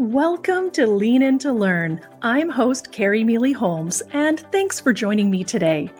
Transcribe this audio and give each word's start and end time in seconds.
Welcome 0.00 0.70
to 0.70 0.86
Lean 0.86 1.20
In 1.20 1.38
to 1.40 1.52
Learn. 1.52 2.00
I'm 2.22 2.48
host 2.48 2.90
Kerry 2.90 3.22
Mealy 3.22 3.52
Holmes, 3.52 4.02
and 4.14 4.40
thanks 4.50 4.80
for 4.80 4.94
joining 4.94 5.30
me 5.30 5.44
today. 5.44 5.90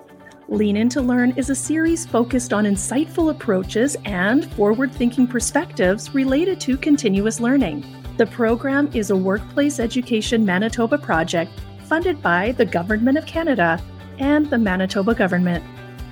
Lean 0.48 0.78
In 0.78 0.88
to 0.88 1.02
Learn 1.02 1.32
is 1.32 1.50
a 1.50 1.54
series 1.54 2.06
focused 2.06 2.54
on 2.54 2.64
insightful 2.64 3.30
approaches 3.30 3.98
and 4.06 4.50
forward 4.54 4.90
thinking 4.90 5.26
perspectives 5.26 6.14
related 6.14 6.58
to 6.62 6.78
continuous 6.78 7.40
learning. 7.40 7.84
The 8.16 8.24
program 8.24 8.88
is 8.94 9.10
a 9.10 9.16
Workplace 9.16 9.78
Education 9.78 10.46
Manitoba 10.46 10.96
project 10.96 11.52
funded 11.84 12.22
by 12.22 12.52
the 12.52 12.64
Government 12.64 13.18
of 13.18 13.26
Canada 13.26 13.78
and 14.18 14.48
the 14.48 14.56
Manitoba 14.56 15.14
government. 15.14 15.62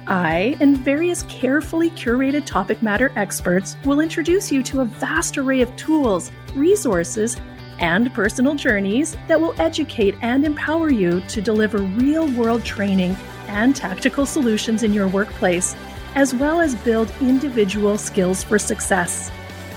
I 0.06 0.58
and 0.60 0.76
various 0.76 1.22
carefully 1.22 1.88
curated 1.88 2.44
topic 2.44 2.82
matter 2.82 3.12
experts 3.16 3.78
will 3.86 4.00
introduce 4.00 4.52
you 4.52 4.62
to 4.64 4.82
a 4.82 4.84
vast 4.84 5.38
array 5.38 5.62
of 5.62 5.74
tools, 5.76 6.30
resources, 6.54 7.38
and 7.78 8.12
personal 8.12 8.54
journeys 8.54 9.16
that 9.26 9.40
will 9.40 9.54
educate 9.60 10.14
and 10.22 10.44
empower 10.44 10.90
you 10.90 11.20
to 11.22 11.40
deliver 11.40 11.78
real 11.78 12.30
world 12.32 12.64
training 12.64 13.16
and 13.46 13.74
tactical 13.74 14.26
solutions 14.26 14.82
in 14.82 14.92
your 14.92 15.08
workplace, 15.08 15.74
as 16.14 16.34
well 16.34 16.60
as 16.60 16.74
build 16.74 17.12
individual 17.20 17.98
skills 17.98 18.42
for 18.42 18.58
success. 18.58 19.30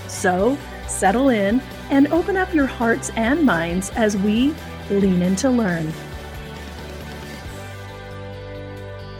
So, 0.07 0.57
settle 0.87 1.29
in 1.29 1.61
and 1.89 2.07
open 2.13 2.37
up 2.37 2.53
your 2.53 2.65
hearts 2.65 3.09
and 3.15 3.45
minds 3.45 3.89
as 3.91 4.17
we 4.17 4.53
lean 4.89 5.21
in 5.21 5.35
to 5.37 5.49
learn. 5.49 5.91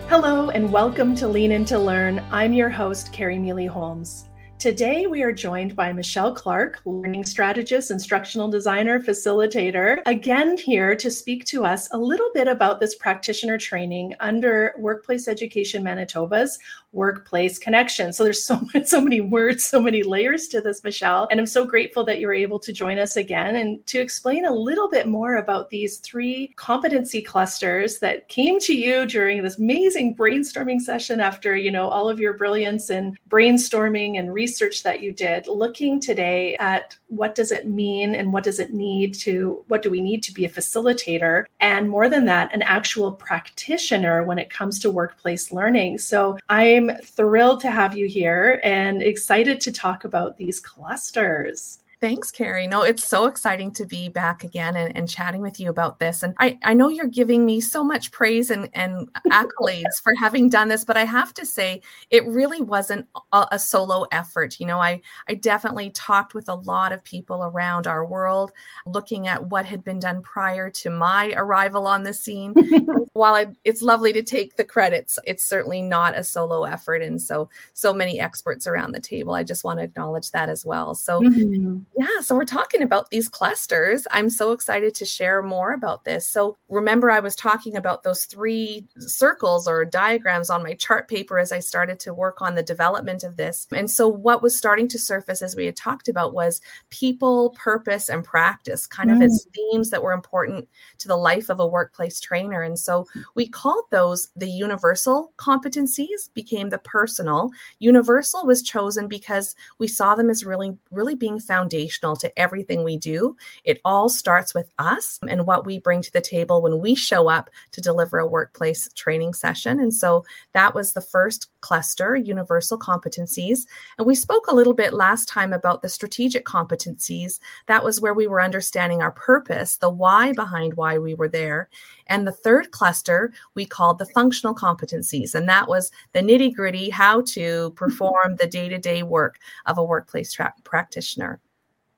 Hello, 0.09 0.49
and 0.49 0.69
welcome 0.69 1.15
to 1.15 1.27
Lean 1.27 1.53
In 1.53 1.63
to 1.65 1.79
Learn. 1.79 2.21
I'm 2.31 2.51
your 2.51 2.69
host, 2.69 3.13
Kerry 3.13 3.39
Mealy 3.39 3.65
Holmes. 3.65 4.25
Today, 4.61 5.07
we 5.07 5.23
are 5.23 5.31
joined 5.31 5.75
by 5.75 5.91
Michelle 5.91 6.35
Clarke, 6.35 6.81
learning 6.85 7.25
strategist, 7.25 7.89
instructional 7.89 8.47
designer, 8.47 8.99
facilitator, 8.99 10.03
again 10.05 10.55
here 10.55 10.95
to 10.97 11.09
speak 11.09 11.45
to 11.45 11.65
us 11.65 11.91
a 11.93 11.97
little 11.97 12.29
bit 12.35 12.47
about 12.47 12.79
this 12.79 12.93
practitioner 12.93 13.57
training 13.57 14.13
under 14.19 14.75
Workplace 14.77 15.27
Education 15.27 15.81
Manitoba's 15.81 16.59
Workplace 16.91 17.57
Connection. 17.57 18.13
So 18.13 18.23
there's 18.23 18.43
so 18.43 18.61
so 18.85 19.01
many 19.01 19.19
words, 19.19 19.65
so 19.65 19.81
many 19.81 20.03
layers 20.03 20.47
to 20.49 20.61
this, 20.61 20.83
Michelle, 20.83 21.27
and 21.31 21.39
I'm 21.39 21.47
so 21.47 21.65
grateful 21.65 22.03
that 22.03 22.19
you're 22.19 22.31
able 22.31 22.59
to 22.59 22.71
join 22.71 22.99
us 22.99 23.17
again 23.17 23.55
and 23.55 23.83
to 23.87 23.99
explain 23.99 24.45
a 24.45 24.53
little 24.53 24.91
bit 24.91 25.07
more 25.07 25.37
about 25.37 25.71
these 25.71 25.97
three 25.97 26.53
competency 26.55 27.23
clusters 27.23 27.97
that 27.97 28.27
came 28.27 28.59
to 28.59 28.75
you 28.75 29.07
during 29.07 29.41
this 29.41 29.57
amazing 29.57 30.15
brainstorming 30.15 30.81
session 30.81 31.19
after 31.19 31.55
you 31.55 31.71
know 31.71 31.87
all 31.87 32.07
of 32.07 32.19
your 32.19 32.33
brilliance 32.33 32.91
in 32.91 33.17
brainstorming 33.27 34.19
and 34.19 34.31
research 34.31 34.50
research 34.51 34.83
that 34.83 35.01
you 35.01 35.13
did 35.13 35.47
looking 35.47 35.97
today 35.97 36.57
at 36.57 36.97
what 37.07 37.35
does 37.35 37.53
it 37.53 37.67
mean 37.67 38.15
and 38.15 38.33
what 38.33 38.43
does 38.43 38.59
it 38.59 38.73
need 38.73 39.13
to 39.13 39.63
what 39.69 39.81
do 39.81 39.89
we 39.89 40.01
need 40.01 40.21
to 40.23 40.33
be 40.33 40.43
a 40.43 40.49
facilitator? 40.49 41.45
And 41.61 41.89
more 41.89 42.09
than 42.09 42.25
that 42.25 42.53
an 42.53 42.61
actual 42.63 43.13
practitioner 43.13 44.23
when 44.23 44.37
it 44.37 44.49
comes 44.49 44.77
to 44.79 44.91
workplace 44.91 45.53
learning. 45.53 45.99
So 45.99 46.37
i'm 46.49 46.91
thrilled 46.97 47.61
to 47.61 47.71
have 47.71 47.95
you 47.95 48.07
here 48.07 48.59
and 48.63 49.01
excited 49.01 49.61
to 49.61 49.71
talk 49.71 50.03
about 50.03 50.37
these 50.37 50.59
clusters 50.59 51.80
Thanks, 52.01 52.31
Kerry. 52.31 52.65
No, 52.65 52.81
it's 52.81 53.07
so 53.07 53.27
exciting 53.27 53.71
to 53.73 53.85
be 53.85 54.09
back 54.09 54.43
again 54.43 54.75
and, 54.75 54.97
and 54.97 55.07
chatting 55.07 55.39
with 55.39 55.59
you 55.59 55.69
about 55.69 55.99
this. 55.99 56.23
And 56.23 56.33
I, 56.39 56.57
I 56.63 56.73
know 56.73 56.89
you're 56.89 57.05
giving 57.05 57.45
me 57.45 57.61
so 57.61 57.83
much 57.83 58.11
praise 58.11 58.49
and, 58.49 58.69
and 58.73 59.07
accolades 59.29 60.01
for 60.01 60.15
having 60.15 60.49
done 60.49 60.67
this, 60.67 60.83
but 60.83 60.97
I 60.97 61.05
have 61.05 61.31
to 61.35 61.45
say 61.45 61.79
it 62.09 62.25
really 62.25 62.59
wasn't 62.59 63.05
a, 63.33 63.45
a, 63.51 63.59
solo 63.59 64.07
effort. 64.11 64.59
You 64.59 64.65
know, 64.65 64.79
I, 64.79 64.99
I 65.29 65.35
definitely 65.35 65.91
talked 65.91 66.33
with 66.33 66.49
a 66.49 66.55
lot 66.55 66.91
of 66.91 67.03
people 67.03 67.43
around 67.43 67.85
our 67.85 68.03
world, 68.03 68.51
looking 68.87 69.27
at 69.27 69.45
what 69.51 69.67
had 69.67 69.83
been 69.83 69.99
done 69.99 70.23
prior 70.23 70.71
to 70.71 70.89
my 70.89 71.31
arrival 71.37 71.85
on 71.85 72.01
the 72.01 72.15
scene. 72.15 72.55
While 73.13 73.35
I, 73.35 73.47
it's 73.63 73.83
lovely 73.83 74.11
to 74.13 74.23
take 74.23 74.55
the 74.55 74.63
credits, 74.63 75.19
it's 75.27 75.45
certainly 75.45 75.83
not 75.83 76.17
a 76.17 76.23
solo 76.23 76.63
effort. 76.63 77.03
And 77.03 77.21
so, 77.21 77.47
so 77.73 77.93
many 77.93 78.19
experts 78.19 78.65
around 78.65 78.93
the 78.93 78.99
table. 78.99 79.35
I 79.35 79.43
just 79.43 79.63
want 79.63 79.77
to 79.77 79.83
acknowledge 79.83 80.31
that 80.31 80.49
as 80.49 80.65
well. 80.65 80.95
So, 80.95 81.21
mm-hmm 81.21 81.81
yeah, 81.97 82.21
so 82.21 82.35
we're 82.35 82.45
talking 82.45 82.81
about 82.81 83.09
these 83.09 83.27
clusters. 83.27 84.07
I'm 84.11 84.29
so 84.29 84.53
excited 84.53 84.95
to 84.95 85.05
share 85.05 85.41
more 85.41 85.73
about 85.73 86.05
this. 86.05 86.25
So, 86.25 86.57
remember, 86.69 87.11
I 87.11 87.19
was 87.19 87.35
talking 87.35 87.75
about 87.75 88.03
those 88.03 88.23
three 88.23 88.87
circles 88.97 89.67
or 89.67 89.83
diagrams 89.83 90.49
on 90.49 90.63
my 90.63 90.73
chart 90.73 91.09
paper 91.09 91.37
as 91.37 91.51
I 91.51 91.59
started 91.59 91.99
to 92.01 92.13
work 92.13 92.41
on 92.41 92.55
the 92.55 92.63
development 92.63 93.25
of 93.25 93.35
this. 93.35 93.67
And 93.73 93.91
so, 93.91 94.07
what 94.07 94.41
was 94.41 94.57
starting 94.57 94.87
to 94.87 94.97
surface, 94.97 95.41
as 95.41 95.57
we 95.57 95.65
had 95.65 95.75
talked 95.75 96.07
about, 96.07 96.33
was 96.33 96.61
people, 96.91 97.49
purpose, 97.57 98.07
and 98.07 98.23
practice, 98.23 98.87
kind 98.87 99.09
mm. 99.09 99.17
of 99.17 99.21
as 99.23 99.45
themes 99.53 99.89
that 99.89 100.03
were 100.03 100.13
important 100.13 100.69
to 100.99 101.09
the 101.09 101.17
life 101.17 101.49
of 101.49 101.59
a 101.59 101.67
workplace 101.67 102.21
trainer. 102.21 102.61
And 102.61 102.79
so, 102.79 103.05
we 103.35 103.49
called 103.49 103.85
those 103.91 104.29
the 104.37 104.49
universal 104.49 105.33
competencies, 105.35 106.33
became 106.33 106.69
the 106.69 106.79
personal. 106.79 107.51
Universal 107.79 108.45
was 108.45 108.63
chosen 108.63 109.09
because 109.09 109.55
we 109.77 109.89
saw 109.89 110.15
them 110.15 110.29
as 110.29 110.45
really, 110.45 110.77
really 110.89 111.15
being 111.15 111.37
foundational 111.37 111.80
foundational 111.81 112.15
to 112.15 112.39
everything 112.39 112.83
we 112.83 112.97
do. 112.97 113.35
It 113.63 113.79
all 113.83 114.09
starts 114.09 114.53
with 114.53 114.69
us 114.79 115.19
and 115.27 115.45
what 115.45 115.65
we 115.65 115.79
bring 115.79 116.01
to 116.01 116.11
the 116.11 116.21
table 116.21 116.61
when 116.61 116.79
we 116.79 116.95
show 116.95 117.27
up 117.27 117.49
to 117.71 117.81
deliver 117.81 118.19
a 118.19 118.27
workplace 118.27 118.89
training 118.93 119.33
session. 119.33 119.79
And 119.79 119.93
so 119.93 120.23
that 120.53 120.75
was 120.75 120.93
the 120.93 121.01
first 121.01 121.47
cluster, 121.61 122.15
universal 122.15 122.77
competencies. 122.77 123.65
And 123.97 124.07
we 124.07 124.15
spoke 124.15 124.47
a 124.47 124.55
little 124.55 124.73
bit 124.73 124.93
last 124.93 125.27
time 125.27 125.53
about 125.53 125.81
the 125.81 125.89
strategic 125.89 126.45
competencies. 126.45 127.39
That 127.67 127.83
was 127.83 128.01
where 128.01 128.13
we 128.13 128.27
were 128.27 128.41
understanding 128.41 129.01
our 129.01 129.11
purpose, 129.11 129.77
the 129.77 129.89
why 129.89 130.33
behind 130.33 130.75
why 130.75 130.97
we 130.97 131.13
were 131.13 131.29
there. 131.29 131.69
And 132.07 132.27
the 132.27 132.31
third 132.31 132.71
cluster 132.71 133.31
we 133.55 133.65
called 133.65 133.99
the 133.99 134.05
functional 134.07 134.55
competencies. 134.55 135.35
And 135.35 135.47
that 135.49 135.67
was 135.67 135.91
the 136.13 136.19
nitty 136.19 136.53
gritty, 136.53 136.89
how 136.89 137.21
to 137.21 137.71
perform 137.71 138.35
the 138.37 138.47
day 138.47 138.69
to 138.69 138.77
day 138.77 139.03
work 139.03 139.37
of 139.65 139.77
a 139.77 139.83
workplace 139.83 140.31
tra- 140.33 140.53
practitioner. 140.63 141.39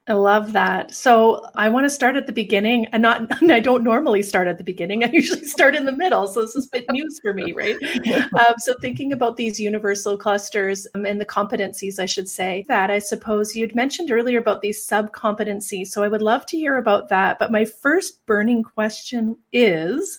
I 0.06 0.14
love 0.14 0.52
that. 0.52 0.94
So 0.94 1.46
I 1.56 1.70
want 1.70 1.86
to 1.86 1.90
start 1.90 2.18
at 2.18 2.28
the 2.28 2.34
beginning 2.34 2.88
and 2.88 3.02
not, 3.02 3.42
I 3.50 3.62
don't 3.62 3.86
normally 3.86 4.22
start 4.22 4.48
at 4.48 4.58
the 4.58 4.64
beginning. 4.64 5.04
I 5.04 5.08
usually 5.08 5.46
start 5.46 5.76
in 5.76 5.86
the 5.86 5.94
middle. 5.94 6.28
So 6.28 6.42
this 6.42 6.56
is 6.56 6.68
bit 6.68 6.86
news 6.92 7.20
for 7.22 7.34
me, 7.34 7.54
right? 7.54 7.78
Um, 8.34 8.56
so 8.58 8.74
thinking 8.82 9.14
about 9.14 9.38
these 9.38 9.60
universal 9.60 10.18
clusters 10.18 10.88
um, 10.96 11.06
and 11.06 11.22
the 11.22 11.26
competencies, 11.26 12.00
I 12.00 12.06
should 12.06 12.28
say 12.28 12.66
that 12.68 12.90
I 12.90 13.00
suppose 13.00 13.56
you'd 13.56 13.76
mentioned 13.76 14.12
earlier 14.12 14.40
about 14.40 14.62
these 14.62 14.84
sub 14.84 15.14
competencies. 15.14 15.88
So 15.88 16.04
I 16.04 16.08
would 16.08 16.22
love 16.22 16.46
to 16.48 16.58
hear 16.58 16.78
about 16.78 17.10
that. 17.10 17.40
But 17.40 17.52
my 17.52 17.64
first 17.64 18.26
burning 18.26 18.64
question 18.64 19.38
is, 19.52 20.18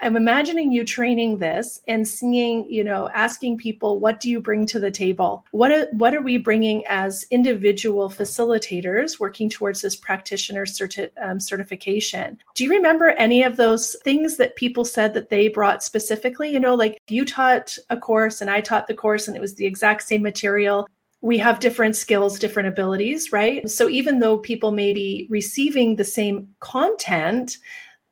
I'm 0.00 0.16
imagining 0.16 0.72
you 0.72 0.84
training 0.84 1.38
this 1.38 1.80
and 1.88 2.06
seeing, 2.06 2.70
you 2.70 2.84
know, 2.84 3.08
asking 3.14 3.58
people, 3.58 3.98
what 3.98 4.20
do 4.20 4.30
you 4.30 4.40
bring 4.40 4.66
to 4.66 4.78
the 4.78 4.90
table? 4.90 5.44
What 5.52 5.72
are, 5.72 5.88
what 5.92 6.14
are 6.14 6.20
we 6.20 6.36
bringing 6.36 6.84
as 6.86 7.24
individual 7.30 8.10
facilitators 8.10 9.18
working 9.18 9.48
towards 9.48 9.80
this 9.80 9.96
practitioner 9.96 10.66
certi- 10.66 11.10
um, 11.22 11.40
certification? 11.40 12.38
Do 12.54 12.64
you 12.64 12.70
remember 12.70 13.10
any 13.10 13.42
of 13.42 13.56
those 13.56 13.96
things 14.04 14.36
that 14.36 14.56
people 14.56 14.84
said 14.84 15.14
that 15.14 15.30
they 15.30 15.48
brought 15.48 15.82
specifically? 15.82 16.50
You 16.50 16.60
know, 16.60 16.74
like 16.74 17.00
you 17.08 17.24
taught 17.24 17.76
a 17.88 17.96
course 17.96 18.40
and 18.40 18.50
I 18.50 18.60
taught 18.60 18.88
the 18.88 18.94
course 18.94 19.28
and 19.28 19.36
it 19.36 19.40
was 19.40 19.54
the 19.54 19.66
exact 19.66 20.02
same 20.02 20.22
material 20.22 20.86
we 21.22 21.38
have 21.38 21.60
different 21.60 21.96
skills, 21.96 22.38
different 22.38 22.68
abilities, 22.68 23.32
right? 23.32 23.68
So 23.68 23.88
even 23.88 24.20
though 24.20 24.38
people 24.38 24.70
may 24.70 24.92
be 24.92 25.26
receiving 25.30 25.96
the 25.96 26.04
same 26.04 26.48
content, 26.60 27.56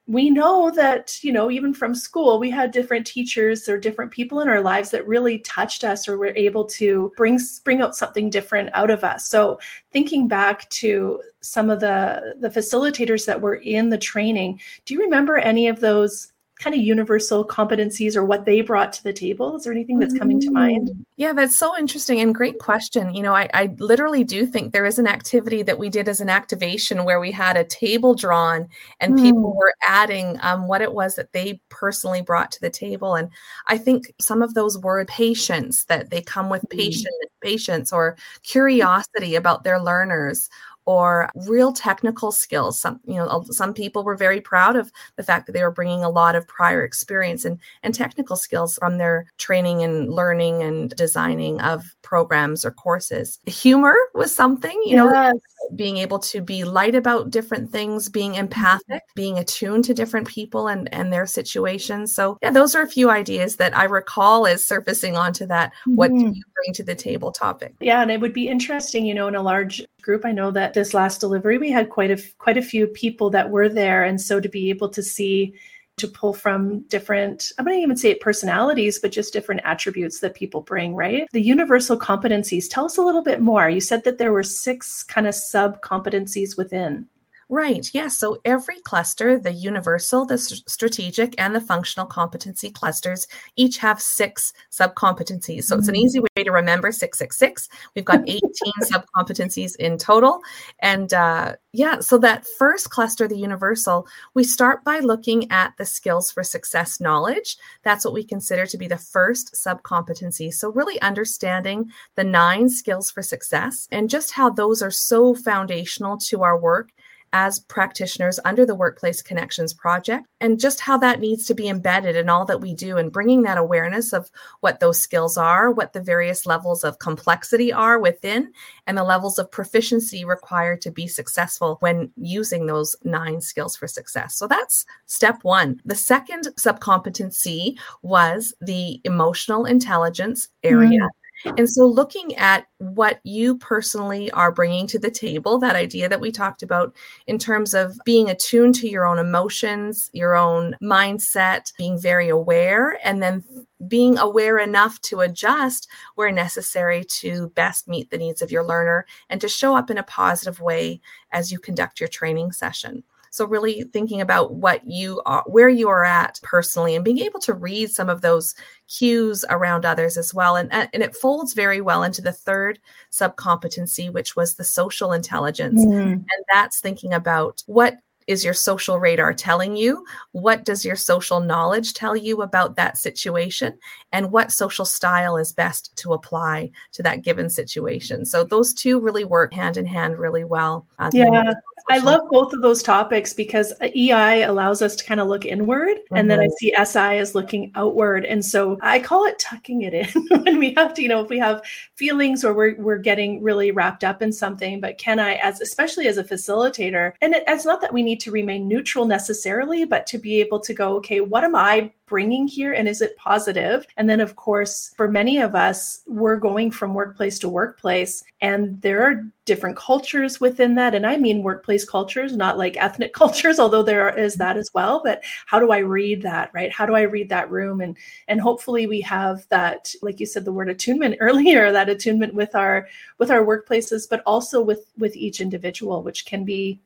we 0.06 0.28
know 0.28 0.70
that 0.70 1.22
you 1.25 1.32
know 1.32 1.50
even 1.50 1.72
from 1.72 1.94
school 1.94 2.38
we 2.38 2.50
had 2.50 2.70
different 2.70 3.06
teachers 3.06 3.69
or 3.69 3.78
different 3.78 4.10
people 4.10 4.41
in 4.41 4.48
our 4.48 4.60
lives 4.60 4.91
that 4.91 5.06
really 5.06 5.38
touched 5.38 5.82
us 5.82 6.06
or 6.06 6.19
were 6.19 6.34
able 6.37 6.64
to 6.64 7.11
bring 7.17 7.38
bring 7.64 7.81
out 7.81 7.96
something 7.96 8.28
different 8.28 8.69
out 8.75 8.90
of 8.90 9.02
us. 9.02 9.26
So 9.26 9.58
thinking 9.93 10.28
back 10.28 10.69
to 10.70 11.23
some 11.40 11.70
of 11.70 11.81
the 11.81 12.34
the 12.38 12.50
facilitators 12.50 13.25
that 13.25 13.40
were 13.40 13.56
in 13.56 13.88
the 13.88 13.99
training 13.99 14.61
do 14.84 14.94
you 14.94 15.00
remember 15.00 15.38
any 15.38 15.69
of 15.69 15.81
those 15.81 16.33
kind 16.64 16.75
of 16.75 16.81
universal 16.81 17.46
competencies 17.46 18.16
or 18.16 18.25
what 18.25 18.46
they 18.46 18.62
brought 18.62 18.90
to 18.94 19.05
the 19.05 19.12
table? 19.12 19.55
Is 19.55 19.64
there 19.64 19.72
anything 19.72 19.99
that's 19.99 20.16
coming 20.19 20.40
to 20.40 20.50
mind? 20.50 20.88
Mm. 20.88 21.05
Yeah, 21.16 21.34
that's 21.34 21.58
so 21.58 21.76
interesting 21.78 22.20
and 22.20 22.34
great 22.34 22.58
question. 22.58 23.14
You 23.14 23.22
know, 23.22 23.34
I, 23.34 23.50
I 23.52 23.75
literally 23.78 24.25
do 24.25 24.46
think 24.46 24.72
there 24.72 24.87
is 24.87 24.99
an 24.99 25.06
activity 25.06 25.62
that 25.62 25.78
we 25.78 25.90
did 25.90 26.08
as 26.08 26.22
an 26.22 26.31
activation 26.31 27.05
where 27.05 27.20
we 27.20 27.31
had 27.31 27.58
a 27.58 27.64
table 27.64 28.14
drawn 28.14 28.66
and 28.99 29.14
mm. 29.14 29.22
people 29.22 29.55
were 29.55 29.75
adding 29.87 30.38
um, 30.40 30.66
what 30.66 30.81
it 30.81 30.94
was 30.94 31.16
that 31.16 31.32
they 31.32 31.61
personally 31.69 32.22
brought 32.22 32.50
to 32.52 32.61
the 32.62 32.70
table. 32.70 33.14
And 33.14 33.28
I 33.66 33.76
think 33.76 34.14
some 34.19 34.40
of 34.40 34.55
those 34.55 34.78
were 34.78 35.05
patience 35.05 35.84
that 35.84 36.08
they 36.08 36.22
come 36.22 36.49
with 36.49 36.62
mm. 36.62 36.70
patience, 36.70 37.14
patience 37.43 37.93
or 37.93 38.16
curiosity 38.43 39.34
about 39.34 39.64
their 39.64 39.78
learners 39.78 40.49
or 40.86 41.31
real 41.46 41.72
technical 41.72 42.32
skills. 42.32 42.78
Some, 42.78 43.00
you 43.06 43.14
know, 43.14 43.44
some 43.50 43.72
people 43.72 44.04
were 44.04 44.16
very 44.16 44.40
proud 44.40 44.76
of 44.76 44.92
the 45.16 45.22
fact 45.22 45.46
that 45.46 45.52
they 45.52 45.62
were 45.62 45.70
bringing 45.70 46.04
a 46.04 46.10
lot 46.10 46.34
of 46.34 46.46
prior 46.46 46.84
experience 46.84 47.44
and, 47.44 47.58
and 47.82 47.94
technical 47.94 48.36
skills 48.36 48.76
from 48.76 48.98
their 48.98 49.26
training 49.38 49.82
and 49.82 50.12
learning 50.12 50.62
and 50.62 50.90
designing 50.96 51.60
of 51.60 51.94
programs 52.02 52.64
or 52.64 52.70
courses. 52.70 53.38
Humor 53.46 53.96
was 54.14 54.34
something, 54.34 54.81
you 54.84 54.96
yes. 54.96 55.32
know, 55.32 55.40
being 55.75 55.96
able 55.99 56.19
to 56.19 56.40
be 56.40 56.64
light 56.64 56.94
about 56.94 57.31
different 57.31 57.70
things, 57.70 58.08
being 58.08 58.32
Mm-hmm. 58.32 58.40
empathic, 58.40 59.02
being 59.14 59.38
attuned 59.38 59.84
to 59.84 59.94
different 59.94 60.26
people 60.28 60.69
and, 60.69 60.93
and 60.93 61.12
their 61.12 61.26
situations. 61.26 62.14
So, 62.14 62.38
yeah, 62.43 62.50
those 62.50 62.75
are 62.75 62.82
a 62.82 62.88
few 62.88 63.11
ideas 63.11 63.56
that 63.56 63.76
I 63.76 63.84
recall 63.84 64.46
as 64.46 64.62
surfacing 64.64 65.16
onto 65.16 65.46
that. 65.46 65.72
What 65.87 66.08
do 66.08 66.14
Mhm. 66.16 66.34
you 66.37 66.43
bring 66.55 66.75
to 66.75 66.82
the 66.82 66.94
table 66.94 67.32
topic? 67.32 67.75
Yeah, 67.81 68.02
and 68.02 68.11
it 68.11 68.20
would 68.20 68.32
be 68.32 68.49
interesting, 68.49 69.05
you 69.06 69.14
know, 69.14 69.28
in 69.28 69.34
a 69.34 69.43
large 69.43 69.82
group. 70.02 70.25
I 70.25 70.32
know 70.32 70.50
that 70.50 70.75
this 70.75 70.94
last 70.94 71.20
delivery 71.20 71.58
we 71.58 71.70
had 71.70 71.90
quite 71.90 72.11
a 72.11 72.22
quite 72.38 72.56
a 72.58 72.62
few 72.62 72.87
people 72.87 73.31
that 73.31 73.50
were 73.50 73.69
there, 73.69 74.05
and 74.05 74.20
so 74.20 74.40
to 74.40 74.49
be 74.49 74.70
able 74.70 74.88
to 74.90 75.02
see 75.02 75.55
to 75.96 76.08
pull 76.08 76.32
from 76.32 76.81
different 76.88 77.52
i'm 77.58 77.64
going 77.64 77.76
to 77.76 77.82
even 77.82 77.96
say 77.96 78.11
it 78.11 78.20
personalities 78.20 78.99
but 78.99 79.12
just 79.12 79.32
different 79.32 79.61
attributes 79.64 80.20
that 80.20 80.35
people 80.35 80.61
bring 80.61 80.94
right? 80.94 81.29
The 81.32 81.41
universal 81.41 81.99
competencies 81.99 82.69
tell 82.69 82.87
us 82.87 82.99
a 82.99 83.02
little 83.02 83.23
bit 83.23 83.41
more. 83.41 83.69
You 83.69 83.81
said 83.81 84.05
that 84.05 84.19
there 84.19 84.32
were 84.32 84.43
six 84.43 85.02
kind 85.02 85.26
of 85.26 85.35
sub 85.35 85.81
competencies 85.82 86.56
within 86.56 87.06
Right. 87.49 87.88
Yes. 87.93 88.17
So 88.17 88.38
every 88.44 88.81
cluster, 88.81 89.38
the 89.38 89.52
universal, 89.52 90.25
the 90.25 90.38
strategic, 90.38 91.35
and 91.41 91.55
the 91.55 91.61
functional 91.61 92.06
competency 92.06 92.70
clusters, 92.70 93.26
each 93.56 93.76
have 93.79 94.00
six 94.00 94.52
subcompetencies. 94.73 95.64
So 95.64 95.76
it's 95.76 95.88
an 95.88 95.94
Mm. 95.94 96.05
easy 96.05 96.20
way 96.20 96.44
to 96.44 96.50
remember 96.50 96.91
666. 96.91 97.69
We've 97.94 98.05
got 98.05 98.23
18 98.26 98.41
subcompetencies 98.82 99.76
in 99.76 99.99
total. 99.99 100.41
And 100.81 101.12
uh, 101.12 101.56
yeah, 101.73 102.00
so 102.00 102.19
that 102.19 102.46
first 102.58 102.91
cluster, 102.91 103.29
the 103.29 103.37
universal, 103.37 104.06
we 104.35 104.44
start 104.44 104.82
by 104.85 105.00
looking 105.00 105.50
at 105.50 105.75
the 105.76 105.85
skills 105.85 106.31
for 106.31 106.43
success 106.43 107.00
knowledge. 107.00 107.56
That's 107.82 108.05
what 108.05 108.14
we 108.14 108.25
consider 108.25 108.67
to 108.67 108.79
be 108.79 108.87
the 108.87 108.97
first 108.97 109.55
subcompetency. 109.55 110.52
So 110.52 110.70
really 110.73 111.00
understanding 111.02 111.90
the 112.14 112.25
nine 112.25 112.69
skills 112.69 113.11
for 113.11 113.23
success 113.23 113.88
and 113.90 114.08
just 114.08 114.31
how 114.32 114.50
those 114.50 114.82
are 114.82 114.90
so 114.90 115.35
foundational 115.35 116.17
to 116.19 116.43
our 116.43 116.58
work 116.58 116.90
as 117.36 117.58
practitioners 117.58 118.38
under 118.44 118.64
the 118.64 118.76
Workplace 118.76 119.20
Connections 119.20 119.75
Project, 119.75 120.25
and 120.40 120.60
just 120.60 120.81
how 120.81 120.96
that 120.98 121.19
needs 121.19 121.44
to 121.46 121.54
be 121.54 121.69
embedded 121.69 122.14
in 122.14 122.28
all 122.28 122.44
that 122.44 122.60
we 122.60 122.75
do, 122.75 122.96
and 122.96 123.12
bringing 123.12 123.42
that 123.42 123.58
awareness 123.58 124.12
of 124.12 124.31
what 124.60 124.78
those 124.78 125.00
skills 125.00 125.36
are, 125.36 125.72
what 125.72 125.92
the 125.92 126.00
various 126.00 126.46
levels 126.46 126.84
of 126.84 127.00
complexity 127.00 127.72
are 127.72 127.98
within, 127.98 128.52
and 128.86 128.96
the 128.96 129.02
levels 129.02 129.36
of 129.38 129.50
proficiency 129.50 130.25
required 130.25 130.81
to 130.81 130.92
be 130.92 131.08
successful 131.08 131.76
when 131.81 132.08
using 132.16 132.66
those 132.66 132.94
nine 133.02 133.40
skills 133.40 133.75
for 133.75 133.88
success. 133.88 134.37
So 134.37 134.46
that's 134.46 134.87
step 135.06 135.40
one. 135.42 135.80
The 135.84 135.96
second 135.96 136.48
subcompetency 136.56 137.76
was 138.02 138.54
the 138.60 139.00
emotional 139.04 139.64
intelligence 139.64 140.48
area. 140.62 141.00
Mm-hmm. 141.00 141.06
And 141.44 141.69
so, 141.69 141.86
looking 141.86 142.34
at 142.36 142.66
what 142.78 143.20
you 143.25 143.58
personally 143.58 144.31
are 144.31 144.52
bringing 144.52 144.86
to 144.88 144.98
the 144.98 145.10
table, 145.10 145.58
that 145.58 145.76
idea 145.76 146.08
that 146.08 146.20
we 146.20 146.31
talked 146.31 146.62
about 146.62 146.94
in 147.26 147.38
terms 147.38 147.75
of 147.75 147.98
being 148.04 148.31
attuned 148.31 148.75
to 148.76 148.88
your 148.88 149.06
own 149.06 149.19
emotions, 149.19 150.10
your 150.12 150.36
own 150.36 150.75
mindset, 150.82 151.72
being 151.76 152.00
very 152.00 152.28
aware, 152.28 152.98
and 153.04 153.22
then 153.22 153.44
being 153.88 154.16
aware 154.19 154.58
enough 154.58 155.00
to 155.02 155.20
adjust 155.20 155.88
where 156.14 156.32
necessary 156.32 157.04
to 157.04 157.48
best 157.50 157.88
meet 157.88 158.10
the 158.10 158.19
needs 158.19 158.40
of 158.40 158.50
your 158.50 158.64
learner 158.64 159.04
and 159.28 159.40
to 159.40 159.48
show 159.48 159.76
up 159.76 159.90
in 159.90 159.98
a 159.98 160.02
positive 160.04 160.60
way 160.60 161.00
as 161.32 161.52
you 161.52 161.58
conduct 161.58 162.00
your 162.00 162.08
training 162.08 162.52
session. 162.52 163.02
So 163.34 163.44
really 163.44 163.82
thinking 163.92 164.20
about 164.20 164.54
what 164.54 164.86
you 164.86 165.20
are, 165.26 165.42
where 165.48 165.69
you 165.69 165.88
are 165.88 166.04
at 166.04 166.38
personally, 166.44 166.94
and 166.94 167.04
being 167.04 167.19
able 167.19 167.40
to 167.40 167.52
read 167.52 167.90
some 167.90 168.08
of 168.08 168.20
those 168.20 168.54
cues 168.86 169.44
around 169.50 169.84
others 169.84 170.16
as 170.16 170.32
well. 170.32 170.54
And, 170.54 170.72
and 170.72 171.02
it 171.02 171.16
folds 171.16 171.52
very 171.52 171.81
well 171.81 172.04
into 172.04 172.22
the 172.22 172.31
third 172.31 172.78
subcompetency, 173.10 174.12
which 174.12 174.36
was 174.36 174.54
the 174.54 174.62
social 174.62 175.12
intelligence. 175.12 175.82
Hmm. 175.82 175.90
And 175.90 176.44
that's 176.52 176.78
thinking 176.78 177.12
about 177.12 177.64
what 177.66 177.96
is 178.26 178.44
your 178.44 178.55
social 178.55 178.99
radar 178.99 179.32
telling 179.32 179.76
you? 179.76 180.05
What 180.32 180.65
does 180.65 180.85
your 180.85 180.97
social 180.97 181.41
knowledge 181.41 181.94
tell 181.94 182.17
you 182.17 182.43
about 182.43 182.76
that 182.76 182.99
situation? 182.99 183.79
And 184.12 184.32
what 184.32 184.53
social 184.53 184.85
style 184.85 185.37
is 185.37 185.53
best 185.53 185.94
to 185.97 186.12
apply 186.12 186.71
to 186.93 187.03
that 187.03 187.23
given 187.23 187.50
situation? 187.50 188.25
So 188.25 188.44
those 188.44 188.73
two 188.73 189.00
really 189.00 189.25
work 189.25 189.53
hand 189.53 189.76
in 189.76 189.87
hand 189.87 190.19
really 190.19 190.44
well. 190.44 190.87
Uh, 190.99 191.11
yeah. 191.12 191.55
I 191.91 191.99
love 191.99 192.23
both 192.31 192.55
of 192.55 192.62
those 192.62 192.82
topics 192.82 193.35
because 193.35 193.73
EI 193.82 194.43
allows 194.43 194.81
us 194.81 194.97
to 194.97 195.05
kind 195.05 195.21
of 195.21 195.29
look 195.29 195.44
inward, 195.44 195.97
mm-hmm. 195.97 196.17
and 196.17 196.31
then 196.31 196.41
I 196.41 196.49
see 196.59 196.75
SI 196.82 197.19
as 197.19 197.35
looking 197.35 197.73
outward. 197.75 198.25
And 198.25 198.43
so 198.43 198.79
I 198.81 199.00
call 199.00 199.26
it 199.26 199.38
tucking 199.38 199.82
it 199.82 199.93
in 199.93 200.26
when 200.44 200.59
we 200.59 200.73
have 200.75 200.94
to, 200.94 201.03
you 201.03 201.09
know, 201.09 201.23
if 201.23 201.29
we 201.29 201.38
have 201.41 201.62
feelings 201.94 202.43
or 202.43 202.55
we're, 202.55 202.76
we're 202.76 202.99
getting 202.99 203.43
really 203.43 203.71
wrapped 203.71 204.03
up 204.03 204.23
in 204.23 204.32
something. 204.32 204.81
But 204.81 204.97
can 204.97 205.19
I, 205.19 205.35
as 205.35 205.61
especially 205.61 206.09
as 206.09 206.17
a 206.17 206.25
facilitator, 206.25 207.12
and 207.21 207.35
it, 207.35 207.44
it's 207.47 207.67
not 207.67 207.82
that 207.82 207.93
we 207.93 208.03
need 208.03 208.13
to 208.16 208.31
remain 208.31 208.69
neutral 208.69 209.05
necessarily, 209.05 209.84
but 209.84 210.06
to 210.08 210.19
be 210.19 210.40
able 210.40 210.61
to 210.61 210.75
go, 210.75 210.96
okay, 210.96 211.20
what 211.20 211.44
am 211.44 211.55
I 211.55 211.93
bringing 212.06 212.46
here 212.46 212.72
and 212.75 212.87
is 212.87 213.00
it 213.00 213.16
positive? 213.16 213.44
positive 213.44 213.87
and 213.96 214.08
then 214.08 214.20
of 214.20 214.37
course 214.37 214.93
for 214.96 215.08
many 215.08 215.38
of 215.38 215.55
us 215.55 216.02
we're 216.06 216.37
going 216.37 216.70
from 216.70 216.94
workplace 216.94 217.38
to 217.38 217.49
workplace 217.49 218.25
and 218.40 218.81
there 218.81 219.02
are 219.02 219.25
different 219.44 219.76
cultures 219.76 220.40
within 220.40 220.75
that. 220.75 220.94
And 220.94 221.06
i 221.06 221.16
mean 221.16 221.43
workplace 221.43 221.84
cultures 221.84 222.37
not 222.37 222.58
like 222.58 222.76
ethnic 222.76 223.12
cultures 223.22 223.58
although 223.58 223.82
there 223.82 224.16
is 224.16 224.34
mm-hmm. 224.34 224.38
that 224.40 224.56
as 224.56 224.70
well. 224.75 225.00
But 225.05 225.22
how 225.46 225.58
do 225.58 225.70
i 225.72 225.78
read 225.78 226.22
that 226.22 226.50
right? 226.55 226.72
How 226.72 226.87
do 226.87 226.94
i 226.94 227.02
read 227.02 227.28
that 227.28 227.50
room? 227.50 227.81
And 227.81 227.96
and 228.28 228.40
hopefully 228.40 228.87
we 228.87 229.00
have 229.02 229.46
that 229.49 229.93
like 230.02 230.20
you 230.20 230.26
said 230.26 230.44
the 230.44 230.52
word 230.52 230.69
attunement 230.69 231.16
earlier 231.20 231.72
that 231.72 231.88
attunement 231.88 232.34
with 232.34 232.55
our 232.55 232.88
with 233.19 233.31
our 233.31 233.44
workplaces 233.44 234.08
but 234.08 234.22
also 234.26 234.61
with 234.62 234.90
with 234.99 235.16
each 235.16 235.40
individual 235.40 236.02
which 236.02 236.25
can 236.26 236.44
be 236.44 236.81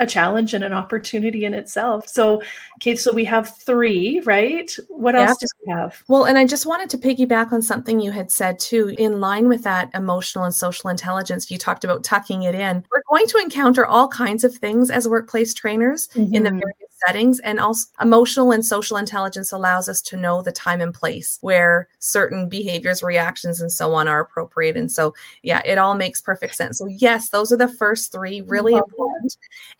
a 0.00 0.06
challenge 0.06 0.54
and 0.54 0.64
an 0.64 0.72
opportunity 0.72 1.44
in 1.44 1.54
itself. 1.54 2.08
So, 2.08 2.42
okay, 2.78 2.96
so 2.96 3.12
we 3.12 3.24
have 3.26 3.56
three, 3.58 4.20
right? 4.24 4.74
What 4.88 5.14
else 5.14 5.36
do 5.38 5.46
we 5.66 5.72
have? 5.72 6.02
Well, 6.08 6.24
and 6.24 6.38
I 6.38 6.46
just 6.46 6.66
wanted 6.66 6.88
to 6.90 6.98
piggyback 6.98 7.52
on 7.52 7.62
something 7.62 8.00
you 8.00 8.10
had 8.10 8.30
said 8.30 8.58
too. 8.58 8.94
In 8.98 9.20
line 9.20 9.46
with 9.46 9.62
that 9.64 9.90
emotional 9.94 10.44
and 10.44 10.54
social 10.54 10.88
intelligence, 10.88 11.50
you 11.50 11.58
talked 11.58 11.84
about 11.84 12.02
tucking 12.02 12.42
it 12.42 12.54
in. 12.54 12.82
We're 12.90 13.02
going 13.10 13.26
to 13.26 13.38
encounter 13.38 13.84
all 13.84 14.08
kinds 14.08 14.42
of 14.42 14.54
things 14.54 14.90
as 14.90 15.06
workplace 15.06 15.52
trainers 15.52 16.08
mm-hmm. 16.08 16.34
in 16.34 16.44
the 16.44 16.50
various 16.50 16.90
settings 17.06 17.40
and 17.40 17.58
also 17.58 17.88
emotional 18.00 18.52
and 18.52 18.64
social 18.64 18.96
intelligence 18.96 19.52
allows 19.52 19.88
us 19.88 20.00
to 20.02 20.16
know 20.16 20.42
the 20.42 20.52
time 20.52 20.80
and 20.80 20.94
place 20.94 21.38
where 21.40 21.88
certain 21.98 22.48
behaviors 22.48 23.02
reactions 23.02 23.60
and 23.60 23.72
so 23.72 23.94
on 23.94 24.08
are 24.08 24.20
appropriate 24.20 24.76
and 24.76 24.90
so 24.90 25.14
yeah 25.42 25.62
it 25.64 25.78
all 25.78 25.94
makes 25.94 26.20
perfect 26.20 26.54
sense 26.54 26.78
so 26.78 26.86
yes 26.86 27.30
those 27.30 27.52
are 27.52 27.56
the 27.56 27.68
first 27.68 28.12
three 28.12 28.40
really 28.42 28.72
Love 28.72 28.90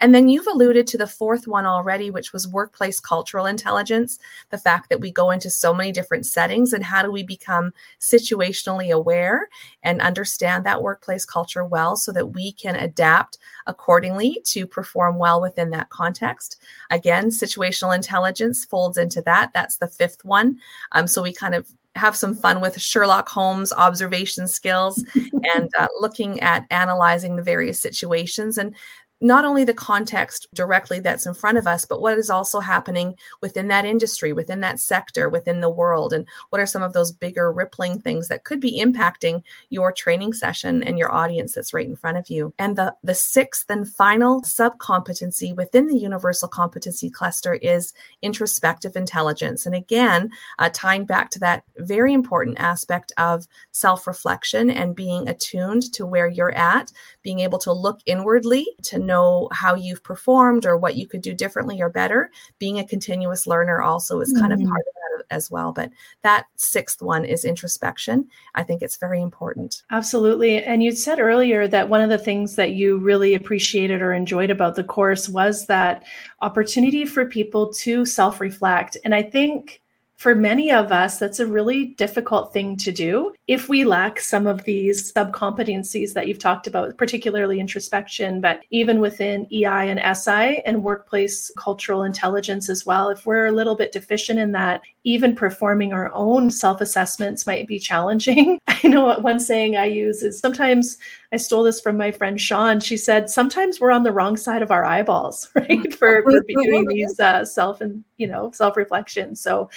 and 0.00 0.14
then 0.14 0.28
you've 0.28 0.46
alluded 0.46 0.86
to 0.86 0.98
the 0.98 1.06
fourth 1.06 1.46
one 1.46 1.66
already 1.66 2.10
which 2.10 2.32
was 2.32 2.48
workplace 2.48 2.98
cultural 3.00 3.46
intelligence 3.46 4.18
the 4.50 4.58
fact 4.58 4.88
that 4.88 5.00
we 5.00 5.10
go 5.10 5.30
into 5.30 5.50
so 5.50 5.74
many 5.74 5.92
different 5.92 6.26
settings 6.26 6.72
and 6.72 6.84
how 6.84 7.02
do 7.02 7.10
we 7.10 7.22
become 7.22 7.72
situationally 8.00 8.90
aware 8.90 9.48
and 9.82 10.00
understand 10.00 10.64
that 10.64 10.82
workplace 10.82 11.24
culture 11.24 11.64
well 11.64 11.96
so 11.96 12.12
that 12.12 12.32
we 12.34 12.52
can 12.52 12.76
adapt 12.76 13.38
accordingly 13.66 14.40
to 14.44 14.66
perform 14.66 15.18
well 15.18 15.40
within 15.40 15.70
that 15.70 15.90
context 15.90 16.62
again 16.90 17.10
Again, 17.10 17.30
situational 17.30 17.94
intelligence 17.94 18.64
folds 18.64 18.96
into 18.96 19.20
that. 19.22 19.50
That's 19.52 19.78
the 19.78 19.88
fifth 19.88 20.24
one. 20.24 20.58
Um, 20.92 21.08
so 21.08 21.22
we 21.22 21.32
kind 21.32 21.56
of 21.56 21.66
have 21.96 22.14
some 22.14 22.36
fun 22.36 22.60
with 22.60 22.80
Sherlock 22.80 23.28
Holmes 23.28 23.72
observation 23.72 24.46
skills 24.46 25.04
and 25.54 25.68
uh, 25.76 25.88
looking 25.98 26.38
at 26.38 26.66
analyzing 26.70 27.34
the 27.34 27.42
various 27.42 27.80
situations 27.80 28.58
and 28.58 28.76
not 29.20 29.44
only 29.44 29.64
the 29.64 29.74
context 29.74 30.48
directly 30.54 30.98
that's 31.00 31.26
in 31.26 31.34
front 31.34 31.58
of 31.58 31.66
us, 31.66 31.84
but 31.84 32.00
what 32.00 32.18
is 32.18 32.30
also 32.30 32.60
happening 32.60 33.14
within 33.42 33.68
that 33.68 33.84
industry, 33.84 34.32
within 34.32 34.60
that 34.60 34.80
sector, 34.80 35.28
within 35.28 35.60
the 35.60 35.68
world, 35.70 36.12
and 36.12 36.26
what 36.48 36.60
are 36.60 36.66
some 36.66 36.82
of 36.82 36.92
those 36.92 37.12
bigger 37.12 37.52
rippling 37.52 38.00
things 38.00 38.28
that 38.28 38.44
could 38.44 38.60
be 38.60 38.80
impacting 38.80 39.42
your 39.68 39.92
training 39.92 40.32
session 40.32 40.82
and 40.82 40.98
your 40.98 41.12
audience 41.12 41.54
that's 41.54 41.74
right 41.74 41.86
in 41.86 41.96
front 41.96 42.16
of 42.16 42.30
you. 42.30 42.54
And 42.58 42.76
the, 42.76 42.94
the 43.02 43.14
sixth 43.14 43.70
and 43.70 43.86
final 43.86 44.42
sub 44.44 44.78
competency 44.78 45.52
within 45.52 45.86
the 45.86 45.98
universal 45.98 46.48
competency 46.48 47.10
cluster 47.10 47.54
is 47.54 47.92
introspective 48.22 48.96
intelligence. 48.96 49.66
And 49.66 49.74
again, 49.74 50.30
uh, 50.58 50.70
tying 50.72 51.04
back 51.04 51.30
to 51.30 51.38
that 51.40 51.64
very 51.76 52.14
important 52.14 52.58
aspect 52.58 53.12
of 53.18 53.46
self 53.72 54.06
reflection 54.06 54.70
and 54.70 54.96
being 54.96 55.28
attuned 55.28 55.92
to 55.92 56.06
where 56.06 56.28
you're 56.28 56.54
at, 56.54 56.90
being 57.22 57.40
able 57.40 57.58
to 57.58 57.72
look 57.72 58.00
inwardly 58.06 58.66
to 58.84 58.98
know 59.10 59.48
how 59.52 59.74
you've 59.74 60.02
performed 60.02 60.64
or 60.64 60.76
what 60.76 60.96
you 60.96 61.06
could 61.06 61.20
do 61.22 61.34
differently 61.34 61.80
or 61.82 61.90
better. 61.90 62.30
Being 62.58 62.78
a 62.78 62.86
continuous 62.86 63.46
learner 63.46 63.82
also 63.82 64.20
is 64.20 64.32
kind 64.32 64.52
Mhm. 64.52 64.62
of 64.62 64.68
part 64.68 64.80
of 64.88 64.94
that 64.94 65.36
as 65.36 65.50
well. 65.50 65.72
But 65.72 65.90
that 66.22 66.46
sixth 66.56 67.02
one 67.02 67.24
is 67.24 67.44
introspection. 67.44 68.26
I 68.54 68.62
think 68.62 68.82
it's 68.82 68.96
very 68.96 69.20
important. 69.20 69.82
Absolutely. 69.90 70.62
And 70.64 70.82
you 70.82 70.92
said 70.92 71.20
earlier 71.20 71.68
that 71.68 71.88
one 71.88 72.00
of 72.00 72.08
the 72.10 72.18
things 72.18 72.56
that 72.56 72.72
you 72.72 72.98
really 72.98 73.34
appreciated 73.34 74.00
or 74.02 74.12
enjoyed 74.12 74.50
about 74.50 74.74
the 74.76 74.84
course 74.84 75.28
was 75.28 75.66
that 75.66 76.04
opportunity 76.40 77.04
for 77.04 77.26
people 77.26 77.72
to 77.84 78.04
self 78.04 78.40
reflect. 78.40 78.96
And 79.04 79.14
I 79.14 79.22
think 79.22 79.82
for 80.20 80.34
many 80.34 80.70
of 80.70 80.92
us, 80.92 81.18
that's 81.18 81.40
a 81.40 81.46
really 81.46 81.86
difficult 81.96 82.52
thing 82.52 82.76
to 82.76 82.92
do 82.92 83.32
if 83.46 83.70
we 83.70 83.84
lack 83.84 84.20
some 84.20 84.46
of 84.46 84.62
these 84.64 85.12
sub 85.12 85.32
competencies 85.32 86.12
that 86.12 86.28
you've 86.28 86.38
talked 86.38 86.66
about, 86.66 86.94
particularly 86.98 87.58
introspection, 87.58 88.38
but 88.38 88.60
even 88.68 89.00
within 89.00 89.46
EI 89.50 89.88
and 89.88 89.98
SI 90.14 90.60
and 90.66 90.84
workplace 90.84 91.50
cultural 91.56 92.02
intelligence 92.02 92.68
as 92.68 92.84
well. 92.84 93.08
If 93.08 93.24
we're 93.24 93.46
a 93.46 93.52
little 93.52 93.74
bit 93.74 93.92
deficient 93.92 94.38
in 94.38 94.52
that, 94.52 94.82
even 95.04 95.34
performing 95.34 95.92
our 95.92 96.12
own 96.12 96.50
self 96.50 96.80
assessments 96.80 97.46
might 97.46 97.66
be 97.66 97.78
challenging. 97.78 98.58
I 98.68 98.88
know 98.88 99.18
one 99.20 99.40
saying 99.40 99.76
I 99.76 99.86
use 99.86 100.22
is 100.22 100.38
sometimes 100.38 100.98
I 101.32 101.36
stole 101.36 101.62
this 101.62 101.80
from 101.80 101.96
my 101.96 102.10
friend 102.10 102.40
Sean. 102.40 102.80
She 102.80 102.96
said, 102.96 103.30
sometimes 103.30 103.80
we're 103.80 103.92
on 103.92 104.02
the 104.02 104.12
wrong 104.12 104.36
side 104.36 104.62
of 104.62 104.70
our 104.70 104.84
eyeballs, 104.84 105.48
right? 105.54 105.94
For, 105.94 106.22
for 106.22 106.40
doing 106.46 106.86
these 106.86 107.18
uh, 107.18 107.44
self 107.44 107.80
and, 107.80 108.04
you 108.18 108.26
know, 108.26 108.50
self 108.52 108.76
reflection. 108.76 109.34
So 109.36 109.70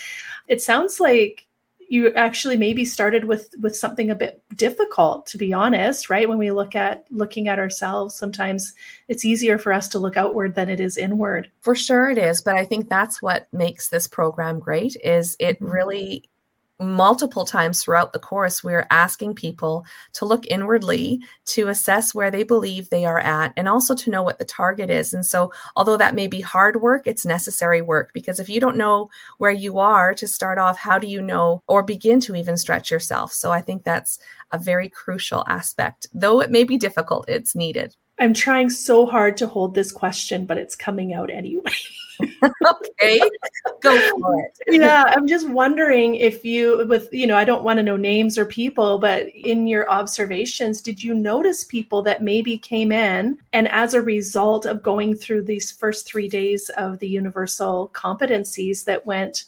it 0.47 0.61
sounds 0.61 0.99
like 0.99 1.45
you 1.93 2.11
actually 2.15 2.57
maybe 2.57 2.83
started 2.83 3.25
with 3.25 3.53
with 3.61 3.75
something 3.75 4.09
a 4.09 4.15
bit 4.15 4.41
difficult 4.55 5.27
to 5.27 5.37
be 5.37 5.53
honest 5.53 6.09
right 6.09 6.27
when 6.27 6.39
we 6.39 6.49
look 6.49 6.73
at 6.73 7.05
looking 7.11 7.47
at 7.47 7.59
ourselves 7.59 8.15
sometimes 8.15 8.73
it's 9.09 9.23
easier 9.23 9.59
for 9.59 9.71
us 9.71 9.87
to 9.87 9.99
look 9.99 10.17
outward 10.17 10.55
than 10.55 10.69
it 10.69 10.79
is 10.79 10.97
inward 10.97 11.51
for 11.61 11.75
sure 11.75 12.09
it 12.09 12.17
is 12.17 12.41
but 12.41 12.55
i 12.55 12.65
think 12.65 12.89
that's 12.89 13.21
what 13.21 13.47
makes 13.53 13.89
this 13.89 14.07
program 14.07 14.59
great 14.59 14.97
is 15.03 15.35
it 15.39 15.57
mm-hmm. 15.57 15.71
really 15.71 16.29
multiple 16.79 17.45
times 17.45 17.81
throughout 17.83 18.13
the 18.13 18.19
course, 18.19 18.63
we're 18.63 18.87
asking 18.89 19.35
people 19.35 19.85
to 20.13 20.25
look 20.25 20.45
inwardly 20.47 21.21
to 21.45 21.67
assess 21.67 22.13
where 22.13 22.31
they 22.31 22.43
believe 22.43 22.89
they 22.89 23.05
are 23.05 23.19
at 23.19 23.53
and 23.55 23.67
also 23.67 23.95
to 23.95 24.09
know 24.09 24.23
what 24.23 24.39
the 24.39 24.45
target 24.45 24.89
is. 24.89 25.13
And 25.13 25.25
so, 25.25 25.51
although 25.75 25.97
that 25.97 26.15
may 26.15 26.27
be 26.27 26.41
hard 26.41 26.81
work, 26.81 27.07
it's 27.07 27.25
necessary 27.25 27.81
work 27.81 28.11
because 28.13 28.39
if 28.39 28.49
you 28.49 28.59
don't 28.59 28.77
know 28.77 29.09
where 29.37 29.51
you 29.51 29.79
are 29.79 30.13
to 30.15 30.27
start 30.27 30.57
off, 30.57 30.77
how 30.77 30.97
do 30.97 31.07
you 31.07 31.21
know 31.21 31.61
or 31.67 31.83
begin 31.83 32.19
to 32.21 32.35
even 32.35 32.57
stretch 32.57 32.91
yourself? 32.91 33.31
So, 33.33 33.51
I 33.51 33.61
think 33.61 33.83
that's 33.83 34.19
a 34.51 34.57
very 34.57 34.89
crucial 34.89 35.43
aspect. 35.47 36.07
Though 36.13 36.41
it 36.41 36.51
may 36.51 36.63
be 36.63 36.77
difficult, 36.77 37.29
it's 37.29 37.55
needed. 37.55 37.95
I'm 38.19 38.33
trying 38.33 38.69
so 38.69 39.05
hard 39.05 39.37
to 39.37 39.47
hold 39.47 39.73
this 39.73 39.91
question, 39.91 40.45
but 40.45 40.57
it's 40.57 40.75
coming 40.75 41.13
out 41.13 41.31
anyway. 41.31 41.63
okay, 42.65 43.21
go 43.81 44.09
for 44.11 44.39
it. 44.39 44.57
yeah, 44.67 45.05
I'm 45.07 45.27
just 45.27 45.49
wondering 45.49 46.15
if 46.15 46.43
you, 46.43 46.85
with, 46.87 47.09
you 47.13 47.27
know, 47.27 47.37
I 47.37 47.45
don't 47.45 47.63
want 47.63 47.77
to 47.77 47.83
know 47.83 47.97
names 47.97 48.37
or 48.37 48.45
people, 48.45 48.99
but 48.99 49.27
in 49.29 49.67
your 49.67 49.89
observations, 49.89 50.81
did 50.81 51.03
you 51.03 51.13
notice 51.13 51.63
people 51.63 52.01
that 52.03 52.23
maybe 52.23 52.57
came 52.57 52.91
in 52.91 53.37
and 53.53 53.67
as 53.69 53.93
a 53.93 54.01
result 54.01 54.65
of 54.65 54.83
going 54.83 55.15
through 55.15 55.43
these 55.43 55.71
first 55.71 56.05
three 56.05 56.27
days 56.27 56.69
of 56.77 56.99
the 56.99 57.07
universal 57.07 57.91
competencies 57.93 58.83
that 58.85 59.05
went, 59.05 59.45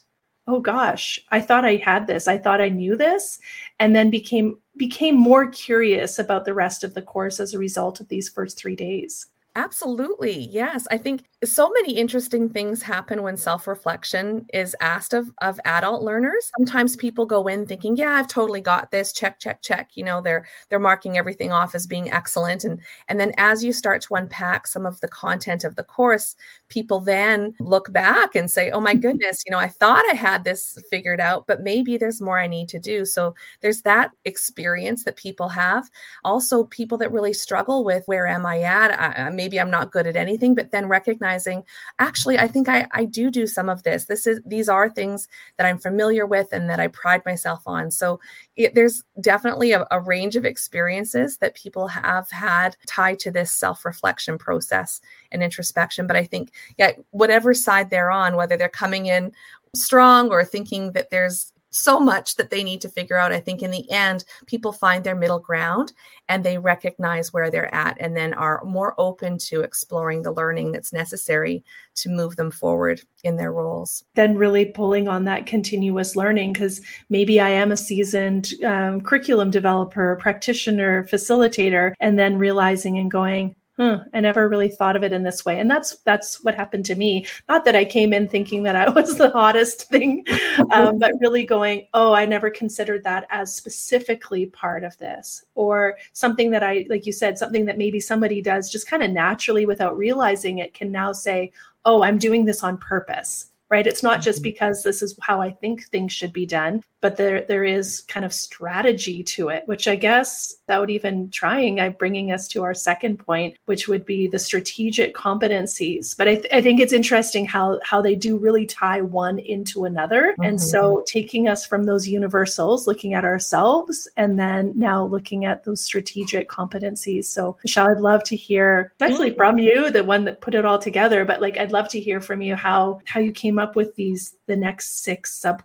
oh 0.47 0.59
gosh, 0.59 1.19
I 1.31 1.41
thought 1.41 1.65
I 1.65 1.75
had 1.77 2.07
this, 2.07 2.27
I 2.27 2.37
thought 2.37 2.61
I 2.61 2.69
knew 2.69 2.95
this, 2.95 3.39
and 3.79 3.95
then 3.95 4.09
became 4.09 4.57
became 4.77 5.15
more 5.15 5.47
curious 5.47 6.19
about 6.19 6.45
the 6.45 6.53
rest 6.53 6.83
of 6.83 6.93
the 6.93 7.01
course 7.01 7.39
as 7.39 7.53
a 7.53 7.59
result 7.59 7.99
of 7.99 8.09
these 8.09 8.29
first 8.29 8.57
three 8.57 8.75
days? 8.75 9.27
Absolutely. 9.57 10.49
Yes. 10.51 10.85
I 10.91 10.97
think 10.97 11.23
so 11.45 11.69
many 11.69 11.93
interesting 11.93 12.49
things 12.49 12.81
happen 12.81 13.23
when 13.23 13.37
self-reflection 13.37 14.47
is 14.53 14.75
asked 14.81 15.13
of, 15.13 15.31
of 15.41 15.61
adult 15.63 16.03
learners. 16.03 16.51
Sometimes 16.57 16.97
people 16.97 17.25
go 17.25 17.47
in 17.47 17.65
thinking, 17.65 17.95
yeah, 17.95 18.15
I've 18.15 18.27
totally 18.27 18.59
got 18.59 18.91
this. 18.91 19.13
Check, 19.13 19.39
check, 19.39 19.61
check. 19.61 19.91
You 19.93 20.03
know, 20.03 20.19
they're 20.19 20.45
they're 20.69 20.79
marking 20.79 21.17
everything 21.17 21.53
off 21.53 21.73
as 21.73 21.87
being 21.87 22.11
excellent. 22.11 22.65
And 22.65 22.81
and 23.07 23.17
then 23.17 23.31
as 23.37 23.63
you 23.63 23.71
start 23.71 24.01
to 24.03 24.15
unpack 24.15 24.67
some 24.67 24.85
of 24.85 24.99
the 24.99 25.07
content 25.07 25.63
of 25.63 25.77
the 25.77 25.83
course, 25.83 26.35
people 26.67 26.99
then 26.99 27.53
look 27.61 27.93
back 27.93 28.35
and 28.35 28.51
say, 28.51 28.71
oh 28.71 28.81
my 28.81 28.91
mm-hmm. 28.91 29.01
goodness, 29.01 29.43
you 29.45 29.51
know, 29.51 29.59
I 29.59 29.69
thought 29.69 30.03
I 30.11 30.15
had 30.15 30.43
this 30.43 30.77
figured 30.89 31.21
out, 31.21 31.47
but 31.47 31.61
maybe 31.61 31.97
there's 31.97 32.19
more 32.19 32.39
I 32.39 32.47
need 32.47 32.67
to 32.69 32.79
do. 32.79 33.05
So 33.05 33.35
there's 33.61 33.83
that 33.83 34.11
experience 34.25 35.05
that 35.05 35.15
people 35.15 35.47
have. 35.49 35.89
Also, 36.25 36.65
people 36.65 36.97
that 36.97 37.11
really 37.13 37.33
struggle 37.33 37.85
with 37.85 38.03
where 38.07 38.27
am 38.27 38.45
I 38.45 38.61
at? 38.61 38.99
I, 38.99 39.27
maybe 39.45 39.59
I'm 39.59 39.69
not 39.69 39.91
good 39.91 40.07
at 40.07 40.15
anything, 40.15 40.55
but 40.55 40.71
then 40.71 40.87
recognizing, 40.87 41.63
actually, 41.99 42.39
I 42.39 42.47
think 42.47 42.67
I, 42.67 42.87
I 42.93 43.05
do 43.05 43.29
do 43.29 43.45
some 43.45 43.69
of 43.69 43.83
this. 43.83 44.05
This 44.05 44.25
is 44.25 44.41
these 44.43 44.67
are 44.67 44.89
things 44.89 45.27
that 45.57 45.67
I'm 45.67 45.77
familiar 45.77 46.25
with 46.25 46.47
and 46.51 46.67
that 46.67 46.79
I 46.79 46.87
pride 46.87 47.21
myself 47.27 47.61
on. 47.67 47.91
So 47.91 48.19
it, 48.55 48.73
there's 48.73 49.03
definitely 49.21 49.71
a, 49.73 49.85
a 49.91 49.99
range 49.99 50.35
of 50.35 50.45
experiences 50.45 51.37
that 51.37 51.53
people 51.53 51.87
have 51.87 52.27
had 52.31 52.75
tied 52.87 53.19
to 53.19 53.29
this 53.29 53.51
self-reflection 53.51 54.39
process 54.39 54.99
and 55.31 55.43
introspection. 55.43 56.07
But 56.07 56.15
I 56.15 56.23
think, 56.23 56.51
yeah, 56.79 56.93
whatever 57.11 57.53
side 57.53 57.91
they're 57.91 58.09
on, 58.09 58.35
whether 58.35 58.57
they're 58.57 58.67
coming 58.67 59.05
in 59.05 59.31
strong 59.75 60.29
or 60.31 60.43
thinking 60.43 60.93
that 60.93 61.11
there's 61.11 61.53
so 61.75 61.99
much 61.99 62.35
that 62.35 62.49
they 62.49 62.63
need 62.63 62.81
to 62.81 62.89
figure 62.89 63.17
out. 63.17 63.31
I 63.31 63.39
think 63.39 63.61
in 63.61 63.71
the 63.71 63.89
end, 63.91 64.23
people 64.45 64.71
find 64.71 65.03
their 65.03 65.15
middle 65.15 65.39
ground 65.39 65.93
and 66.29 66.43
they 66.43 66.57
recognize 66.57 67.33
where 67.33 67.51
they're 67.51 67.73
at 67.73 67.97
and 67.99 68.15
then 68.15 68.33
are 68.33 68.63
more 68.63 68.95
open 68.97 69.37
to 69.37 69.61
exploring 69.61 70.21
the 70.21 70.31
learning 70.31 70.71
that's 70.71 70.93
necessary 70.93 71.63
to 71.95 72.09
move 72.09 72.35
them 72.35 72.51
forward 72.51 73.01
in 73.23 73.35
their 73.35 73.51
roles. 73.51 74.03
Then, 74.15 74.37
really 74.37 74.65
pulling 74.65 75.07
on 75.07 75.25
that 75.25 75.45
continuous 75.45 76.15
learning 76.15 76.53
because 76.53 76.81
maybe 77.09 77.39
I 77.39 77.49
am 77.49 77.71
a 77.71 77.77
seasoned 77.77 78.53
um, 78.63 79.01
curriculum 79.01 79.51
developer, 79.51 80.17
practitioner, 80.21 81.05
facilitator, 81.05 81.93
and 81.99 82.17
then 82.17 82.37
realizing 82.37 82.97
and 82.97 83.11
going, 83.11 83.55
huh, 83.77 83.99
I 84.13 84.19
never 84.19 84.47
really 84.47 84.69
thought 84.69 84.95
of 84.95 85.03
it 85.03 85.13
in 85.13 85.23
this 85.23 85.45
way. 85.45 85.59
And 85.59 85.69
that's 85.69 85.97
that's 85.99 86.43
what 86.43 86.55
happened 86.55 86.85
to 86.85 86.95
me. 86.95 87.25
Not 87.49 87.65
that 87.65 87.75
I 87.75 87.85
came 87.85 88.13
in 88.13 88.27
thinking 88.27 88.63
that 88.63 88.75
I 88.75 88.89
was 88.99 89.17
the 89.17 89.29
hottest 89.29 89.89
thing, 89.89 90.25
um, 90.71 90.99
but 90.99 91.13
really 91.19 91.45
going, 91.45 91.87
oh, 91.93 92.13
I 92.13 92.25
never 92.25 92.49
considered 92.49 93.03
that 93.03 93.27
as 93.29 93.55
specifically 93.55 94.47
part 94.47 94.83
of 94.83 94.97
this, 94.97 95.43
or 95.55 95.97
something 96.13 96.51
that 96.51 96.63
I, 96.63 96.85
like 96.89 97.05
you 97.05 97.13
said, 97.13 97.37
something 97.37 97.65
that 97.65 97.77
maybe 97.77 97.99
somebody 97.99 98.41
does 98.41 98.71
just 98.71 98.87
kind 98.87 99.03
of 99.03 99.11
naturally 99.11 99.65
without 99.65 99.97
realizing 99.97 100.59
it 100.59 100.73
can 100.73 100.91
now 100.91 101.11
say, 101.11 101.51
oh, 101.85 102.03
I'm 102.03 102.17
doing 102.17 102.45
this 102.45 102.63
on 102.63 102.77
purpose 102.77 103.47
right 103.69 103.87
it's 103.87 104.03
not 104.03 104.21
just 104.21 104.39
mm-hmm. 104.39 104.43
because 104.43 104.83
this 104.83 105.01
is 105.01 105.17
how 105.21 105.41
i 105.41 105.49
think 105.49 105.85
things 105.85 106.13
should 106.13 106.31
be 106.31 106.45
done 106.45 106.83
but 107.05 107.17
there 107.17 107.43
there 107.43 107.63
is 107.63 108.01
kind 108.07 108.25
of 108.25 108.33
strategy 108.33 109.21
to 109.21 109.49
it 109.49 109.61
which 109.67 109.87
i 109.87 109.95
guess 109.95 110.55
without 110.65 110.89
even 110.89 111.29
trying 111.29 111.79
i'm 111.79 111.91
bringing 111.91 112.31
us 112.31 112.47
to 112.47 112.63
our 112.63 112.73
second 112.73 113.17
point 113.17 113.55
which 113.65 113.87
would 113.87 114.03
be 114.07 114.25
the 114.27 114.39
strategic 114.39 115.13
competencies 115.13 116.17
but 116.17 116.27
i, 116.27 116.33
th- 116.33 116.51
I 116.51 116.63
think 116.63 116.79
it's 116.79 116.93
interesting 116.93 117.45
how 117.45 117.79
how 117.83 118.01
they 118.01 118.15
do 118.15 118.39
really 118.39 118.65
tie 118.65 119.01
one 119.01 119.37
into 119.37 119.85
another 119.85 120.31
mm-hmm. 120.31 120.49
and 120.49 120.59
so 120.59 121.03
taking 121.05 121.47
us 121.47 121.63
from 121.63 121.83
those 121.83 122.07
universals 122.07 122.87
looking 122.87 123.13
at 123.13 123.23
ourselves 123.23 124.07
and 124.17 124.39
then 124.39 124.73
now 124.75 125.05
looking 125.05 125.45
at 125.45 125.63
those 125.63 125.81
strategic 125.81 126.49
competencies 126.49 127.25
so 127.25 127.55
michelle 127.63 127.89
i'd 127.89 127.99
love 127.99 128.23
to 128.23 128.35
hear 128.35 128.93
especially 128.99 129.29
mm-hmm. 129.29 129.37
from 129.37 129.59
you 129.59 129.91
the 129.91 130.03
one 130.03 130.25
that 130.25 130.41
put 130.41 130.55
it 130.55 130.65
all 130.65 130.79
together 130.79 131.23
but 131.23 131.39
like 131.39 131.55
i'd 131.59 131.71
love 131.71 131.87
to 131.89 131.99
hear 131.99 132.19
from 132.19 132.41
you 132.41 132.55
how 132.55 132.99
how 133.05 133.19
you 133.19 133.31
came 133.31 133.59
up 133.59 133.75
with 133.75 133.93
these 133.95 134.37
the 134.47 134.55
next 134.55 135.03
six 135.03 135.35
sub 135.35 135.61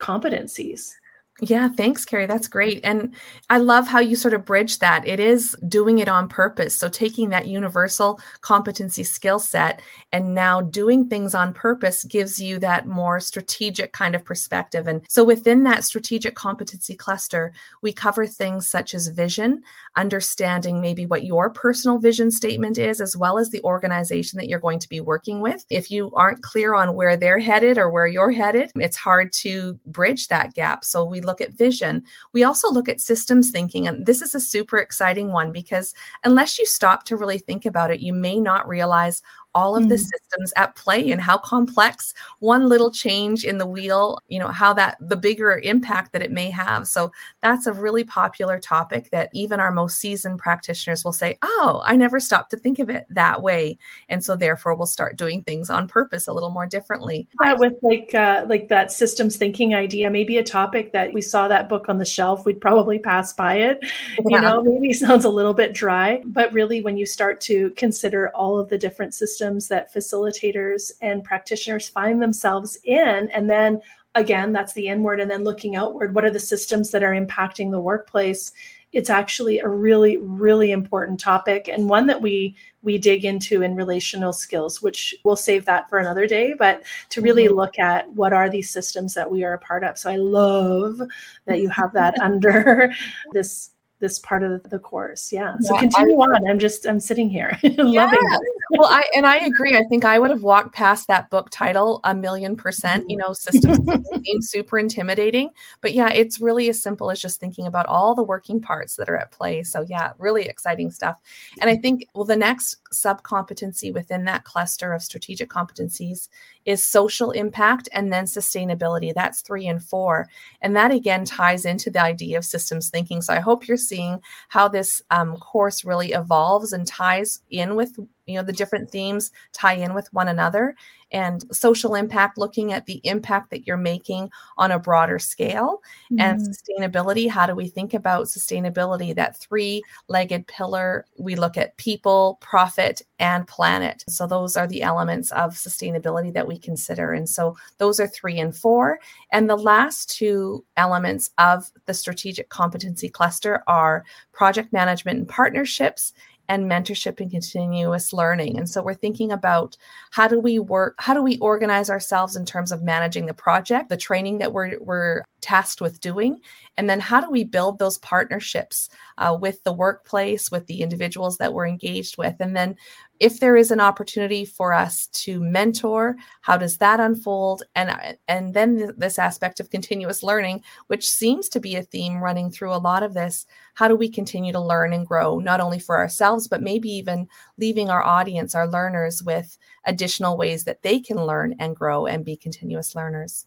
competencies. 0.00 0.96
Yeah, 1.42 1.68
thanks, 1.70 2.04
Kerry. 2.04 2.26
That's 2.26 2.48
great. 2.48 2.80
And 2.84 3.14
I 3.48 3.58
love 3.58 3.88
how 3.88 3.98
you 3.98 4.14
sort 4.14 4.34
of 4.34 4.44
bridge 4.44 4.78
that. 4.80 5.08
It 5.08 5.18
is 5.18 5.56
doing 5.68 5.98
it 5.98 6.08
on 6.08 6.28
purpose. 6.28 6.76
So 6.76 6.90
taking 6.90 7.30
that 7.30 7.46
universal 7.46 8.20
competency 8.42 9.04
skill 9.04 9.38
set 9.38 9.80
and 10.12 10.34
now 10.34 10.60
doing 10.60 11.08
things 11.08 11.34
on 11.34 11.54
purpose 11.54 12.04
gives 12.04 12.38
you 12.40 12.58
that 12.58 12.86
more 12.86 13.20
strategic 13.20 13.92
kind 13.92 14.14
of 14.14 14.22
perspective. 14.22 14.86
And 14.86 15.02
so 15.08 15.24
within 15.24 15.64
that 15.64 15.84
strategic 15.84 16.34
competency 16.34 16.94
cluster, 16.94 17.54
we 17.80 17.90
cover 17.90 18.26
things 18.26 18.68
such 18.68 18.92
as 18.92 19.08
vision, 19.08 19.62
understanding 19.96 20.80
maybe 20.82 21.06
what 21.06 21.24
your 21.24 21.48
personal 21.48 21.98
vision 21.98 22.30
statement 22.30 22.76
is, 22.76 23.00
as 23.00 23.16
well 23.16 23.38
as 23.38 23.48
the 23.48 23.62
organization 23.62 24.36
that 24.38 24.48
you're 24.48 24.58
going 24.58 24.78
to 24.78 24.88
be 24.90 25.00
working 25.00 25.40
with. 25.40 25.64
If 25.70 25.90
you 25.90 26.12
aren't 26.14 26.42
clear 26.42 26.74
on 26.74 26.94
where 26.94 27.16
they're 27.16 27.38
headed 27.38 27.78
or 27.78 27.90
where 27.90 28.06
you're 28.06 28.30
headed, 28.30 28.70
it's 28.74 28.96
hard 28.96 29.32
to 29.34 29.78
bridge 29.86 30.28
that 30.28 30.52
gap. 30.52 30.84
So 30.84 31.02
we 31.02 31.22
look 31.30 31.40
at 31.40 31.52
vision. 31.52 32.02
We 32.32 32.42
also 32.42 32.70
look 32.70 32.88
at 32.88 33.00
systems 33.00 33.50
thinking. 33.50 33.86
And 33.86 34.04
this 34.04 34.20
is 34.20 34.34
a 34.34 34.40
super 34.40 34.78
exciting 34.78 35.32
one 35.32 35.52
because 35.52 35.94
unless 36.24 36.58
you 36.58 36.66
stop 36.66 37.04
to 37.04 37.16
really 37.16 37.38
think 37.38 37.64
about 37.64 37.90
it, 37.90 38.00
you 38.00 38.12
may 38.12 38.40
not 38.40 38.68
realize 38.68 39.22
all 39.54 39.74
of 39.74 39.82
mm-hmm. 39.82 39.90
the 39.90 39.98
systems 39.98 40.52
at 40.56 40.76
play 40.76 41.10
and 41.10 41.20
how 41.20 41.36
complex 41.38 42.14
one 42.38 42.68
little 42.68 42.90
change 42.90 43.44
in 43.44 43.58
the 43.58 43.66
wheel, 43.66 44.18
you 44.28 44.38
know, 44.38 44.48
how 44.48 44.72
that 44.72 44.96
the 45.00 45.16
bigger 45.16 45.60
impact 45.64 46.12
that 46.12 46.22
it 46.22 46.30
may 46.30 46.50
have. 46.50 46.86
So 46.86 47.10
that's 47.42 47.66
a 47.66 47.72
really 47.72 48.04
popular 48.04 48.58
topic 48.58 49.10
that 49.10 49.30
even 49.32 49.58
our 49.58 49.72
most 49.72 49.98
seasoned 49.98 50.38
practitioners 50.38 51.04
will 51.04 51.12
say, 51.12 51.38
"Oh, 51.42 51.82
I 51.84 51.96
never 51.96 52.20
stopped 52.20 52.50
to 52.52 52.56
think 52.56 52.78
of 52.78 52.90
it 52.90 53.06
that 53.10 53.42
way." 53.42 53.78
And 54.08 54.24
so 54.24 54.36
therefore 54.36 54.74
we'll 54.74 54.86
start 54.86 55.16
doing 55.16 55.42
things 55.42 55.68
on 55.68 55.88
purpose 55.88 56.28
a 56.28 56.32
little 56.32 56.50
more 56.50 56.66
differently. 56.66 57.28
Yeah, 57.42 57.54
with 57.54 57.74
like 57.82 58.14
uh, 58.14 58.44
like 58.48 58.68
that 58.68 58.92
systems 58.92 59.36
thinking 59.36 59.74
idea, 59.74 60.10
maybe 60.10 60.38
a 60.38 60.44
topic 60.44 60.92
that 60.92 61.12
we 61.12 61.22
saw 61.22 61.48
that 61.48 61.68
book 61.68 61.88
on 61.88 61.98
the 61.98 62.04
shelf, 62.04 62.46
we'd 62.46 62.60
probably 62.60 62.98
pass 62.98 63.32
by 63.32 63.54
it. 63.56 63.78
Yeah. 63.82 64.36
You 64.36 64.40
know, 64.40 64.62
maybe 64.64 64.92
sounds 64.92 65.24
a 65.24 65.30
little 65.30 65.54
bit 65.54 65.72
dry, 65.72 66.22
but 66.24 66.52
really 66.52 66.80
when 66.82 66.96
you 66.96 67.06
start 67.06 67.40
to 67.42 67.70
consider 67.70 68.28
all 68.30 68.58
of 68.58 68.68
the 68.68 68.78
different 68.78 69.14
systems 69.14 69.39
systems 69.40 69.68
that 69.68 69.92
facilitators 69.92 70.92
and 71.00 71.24
practitioners 71.24 71.88
find 71.88 72.20
themselves 72.20 72.76
in, 72.84 73.30
and 73.32 73.48
then 73.48 73.80
again, 74.14 74.52
that's 74.52 74.74
the 74.74 74.88
inward, 74.88 75.18
and 75.18 75.30
then 75.30 75.44
looking 75.44 75.76
outward. 75.76 76.14
What 76.14 76.24
are 76.26 76.30
the 76.30 76.38
systems 76.38 76.90
that 76.90 77.02
are 77.02 77.14
impacting 77.14 77.70
the 77.70 77.80
workplace? 77.80 78.52
It's 78.92 79.08
actually 79.08 79.60
a 79.60 79.68
really, 79.68 80.18
really 80.18 80.72
important 80.72 81.20
topic 81.20 81.68
and 81.68 81.88
one 81.88 82.06
that 82.08 82.20
we 82.20 82.54
we 82.82 82.98
dig 82.98 83.24
into 83.24 83.62
in 83.62 83.76
relational 83.76 84.32
skills, 84.32 84.82
which 84.82 85.14
we'll 85.24 85.36
save 85.36 85.64
that 85.64 85.88
for 85.88 85.98
another 85.98 86.26
day, 86.26 86.54
but 86.58 86.82
to 87.10 87.22
really 87.22 87.44
mm-hmm. 87.44 87.56
look 87.56 87.78
at 87.78 88.10
what 88.12 88.34
are 88.34 88.50
these 88.50 88.68
systems 88.68 89.14
that 89.14 89.30
we 89.30 89.42
are 89.44 89.54
a 89.54 89.58
part 89.58 89.84
of. 89.84 89.96
So 89.96 90.10
I 90.10 90.16
love 90.16 91.00
that 91.46 91.60
you 91.60 91.70
have 91.70 91.92
that 91.94 92.20
under 92.20 92.92
this 93.32 93.70
this 94.00 94.18
part 94.18 94.42
of 94.42 94.62
the 94.64 94.78
course. 94.78 95.32
Yeah. 95.32 95.54
So 95.60 95.74
yeah, 95.74 95.80
continue 95.80 96.18
I, 96.20 96.24
on. 96.24 96.48
I'm 96.48 96.58
just 96.58 96.86
I'm 96.86 96.98
sitting 96.98 97.30
here 97.30 97.56
loving 97.62 98.18
it. 98.20 98.40
well, 98.70 98.88
I 98.88 99.04
and 99.14 99.26
I 99.26 99.36
agree. 99.36 99.76
I 99.76 99.84
think 99.84 100.04
I 100.04 100.18
would 100.18 100.30
have 100.30 100.42
walked 100.42 100.74
past 100.74 101.06
that 101.08 101.30
book 101.30 101.48
title 101.50 102.00
a 102.04 102.14
million 102.14 102.56
percent. 102.56 103.08
You 103.08 103.18
mm-hmm. 103.18 103.28
know, 103.28 103.32
systems 103.34 104.08
being 104.24 104.42
super 104.42 104.78
intimidating, 104.78 105.50
but 105.80 105.92
yeah, 105.92 106.10
it's 106.10 106.40
really 106.40 106.68
as 106.68 106.82
simple 106.82 107.10
as 107.10 107.20
just 107.20 107.38
thinking 107.38 107.66
about 107.66 107.86
all 107.86 108.14
the 108.14 108.22
working 108.22 108.60
parts 108.60 108.96
that 108.96 109.08
are 109.08 109.16
at 109.16 109.30
play. 109.30 109.62
So 109.62 109.84
yeah, 109.88 110.12
really 110.18 110.46
exciting 110.46 110.90
stuff. 110.90 111.16
And 111.60 111.70
I 111.70 111.76
think 111.76 112.06
well, 112.14 112.24
the 112.24 112.36
next 112.36 112.78
sub 112.92 113.22
competency 113.22 113.92
within 113.92 114.24
that 114.24 114.44
cluster 114.44 114.92
of 114.92 115.02
strategic 115.02 115.50
competencies 115.50 116.28
is 116.70 116.86
social 116.86 117.30
impact 117.32 117.88
and 117.92 118.12
then 118.12 118.24
sustainability. 118.24 119.12
That's 119.12 119.42
three 119.42 119.66
and 119.66 119.82
four, 119.82 120.28
and 120.62 120.74
that 120.76 120.90
again 120.90 121.24
ties 121.24 121.64
into 121.64 121.90
the 121.90 122.02
idea 122.02 122.38
of 122.38 122.44
systems 122.44 122.88
thinking. 122.90 123.20
So 123.22 123.34
I 123.34 123.40
hope 123.40 123.66
you're 123.66 123.76
seeing 123.76 124.20
how 124.48 124.68
this 124.68 125.02
um, 125.10 125.36
course 125.36 125.84
really 125.84 126.12
evolves 126.12 126.72
and 126.72 126.86
ties 126.86 127.42
in 127.50 127.74
with 127.74 127.98
you 128.30 128.38
know 128.38 128.44
the 128.44 128.52
different 128.52 128.90
themes 128.90 129.30
tie 129.52 129.74
in 129.74 129.94
with 129.94 130.12
one 130.12 130.28
another. 130.28 130.74
And 131.12 131.44
social 131.52 131.96
impact 131.96 132.38
looking 132.38 132.72
at 132.72 132.86
the 132.86 133.00
impact 133.02 133.50
that 133.50 133.66
you're 133.66 133.76
making 133.76 134.30
on 134.58 134.70
a 134.70 134.78
broader 134.78 135.18
scale. 135.18 135.82
Mm-hmm. 136.12 136.20
and 136.20 136.40
sustainability 136.40 137.28
how 137.28 137.46
do 137.46 137.54
we 137.54 137.68
think 137.68 137.94
about 137.94 138.26
sustainability? 138.26 139.14
That 139.14 139.36
three 139.36 139.82
legged 140.08 140.46
pillar 140.46 141.06
we 141.18 141.34
look 141.34 141.56
at 141.56 141.76
people 141.76 142.38
profit 142.40 143.02
and 143.18 143.46
planet. 143.46 144.04
So 144.08 144.26
those 144.26 144.56
are 144.56 144.66
the 144.66 144.82
elements 144.82 145.30
of 145.32 145.54
sustainability 145.54 146.32
that 146.32 146.46
we 146.46 146.58
consider. 146.58 147.12
And 147.12 147.28
so 147.28 147.56
those 147.78 148.00
are 148.00 148.06
3 148.06 148.38
and 148.40 148.56
4 148.56 148.98
and 149.32 149.48
the 149.48 149.56
last 149.56 150.10
two 150.10 150.64
elements 150.76 151.30
of 151.38 151.70
the 151.86 151.94
strategic 151.94 152.48
competency 152.48 153.08
cluster 153.08 153.62
are 153.66 154.04
project 154.32 154.72
management 154.72 155.18
and 155.18 155.28
partnerships 155.28 156.12
and 156.50 156.68
mentorship 156.68 157.20
and 157.20 157.30
continuous 157.30 158.12
learning. 158.12 158.58
And 158.58 158.68
so 158.68 158.82
we're 158.82 158.92
thinking 158.92 159.30
about 159.30 159.76
how 160.10 160.26
do 160.26 160.40
we 160.40 160.58
work, 160.58 160.96
how 160.98 161.14
do 161.14 161.22
we 161.22 161.38
organize 161.38 161.88
ourselves 161.88 162.34
in 162.34 162.44
terms 162.44 162.72
of 162.72 162.82
managing 162.82 163.26
the 163.26 163.34
project, 163.34 163.88
the 163.88 163.96
training 163.96 164.38
that 164.38 164.52
we're, 164.52 164.76
we're 164.80 165.22
tasked 165.40 165.80
with 165.80 166.00
doing, 166.00 166.40
and 166.76 166.88
then 166.88 167.00
how 167.00 167.20
do 167.20 167.30
we 167.30 167.44
build 167.44 167.78
those 167.78 167.98
partnerships 167.98 168.88
uh, 169.18 169.36
with 169.38 169.62
the 169.64 169.72
workplace, 169.72 170.50
with 170.50 170.66
the 170.66 170.82
individuals 170.82 171.38
that 171.38 171.52
we're 171.52 171.66
engaged 171.66 172.18
with, 172.18 172.36
and 172.40 172.56
then 172.56 172.76
if 173.20 173.38
there 173.38 173.54
is 173.54 173.70
an 173.70 173.80
opportunity 173.80 174.46
for 174.46 174.72
us 174.72 175.06
to 175.08 175.40
mentor 175.40 176.16
how 176.40 176.56
does 176.56 176.78
that 176.78 176.98
unfold? 176.98 177.62
And 177.76 178.16
and 178.26 178.54
then 178.54 178.94
this 178.96 179.18
aspect 179.18 179.60
of 179.60 179.70
continuous 179.70 180.22
learning 180.22 180.62
which 180.88 181.08
seems 181.08 181.48
to 181.50 181.60
be 181.60 181.76
a 181.76 181.82
theme 181.82 182.22
running 182.22 182.50
through 182.50 182.72
a 182.72 182.80
lot 182.80 183.02
of 183.02 183.14
this 183.14 183.46
how 183.74 183.86
do 183.88 183.94
we 183.94 184.08
continue 184.08 184.52
to 184.52 184.60
learn 184.60 184.92
and 184.92 185.06
grow 185.06 185.38
not 185.38 185.60
only 185.60 185.78
for 185.78 185.98
ourselves 185.98 186.48
but 186.48 186.62
maybe 186.62 186.88
even 186.88 187.28
leaving 187.58 187.90
our 187.90 188.02
audience 188.02 188.54
our 188.54 188.66
learners 188.66 189.22
with 189.22 189.58
additional 189.84 190.36
ways 190.36 190.64
that 190.64 190.82
they 190.82 190.98
can 190.98 191.24
learn 191.24 191.54
and 191.58 191.76
grow 191.76 192.06
and 192.06 192.24
be 192.24 192.36
continuous 192.36 192.94
learners 192.94 193.46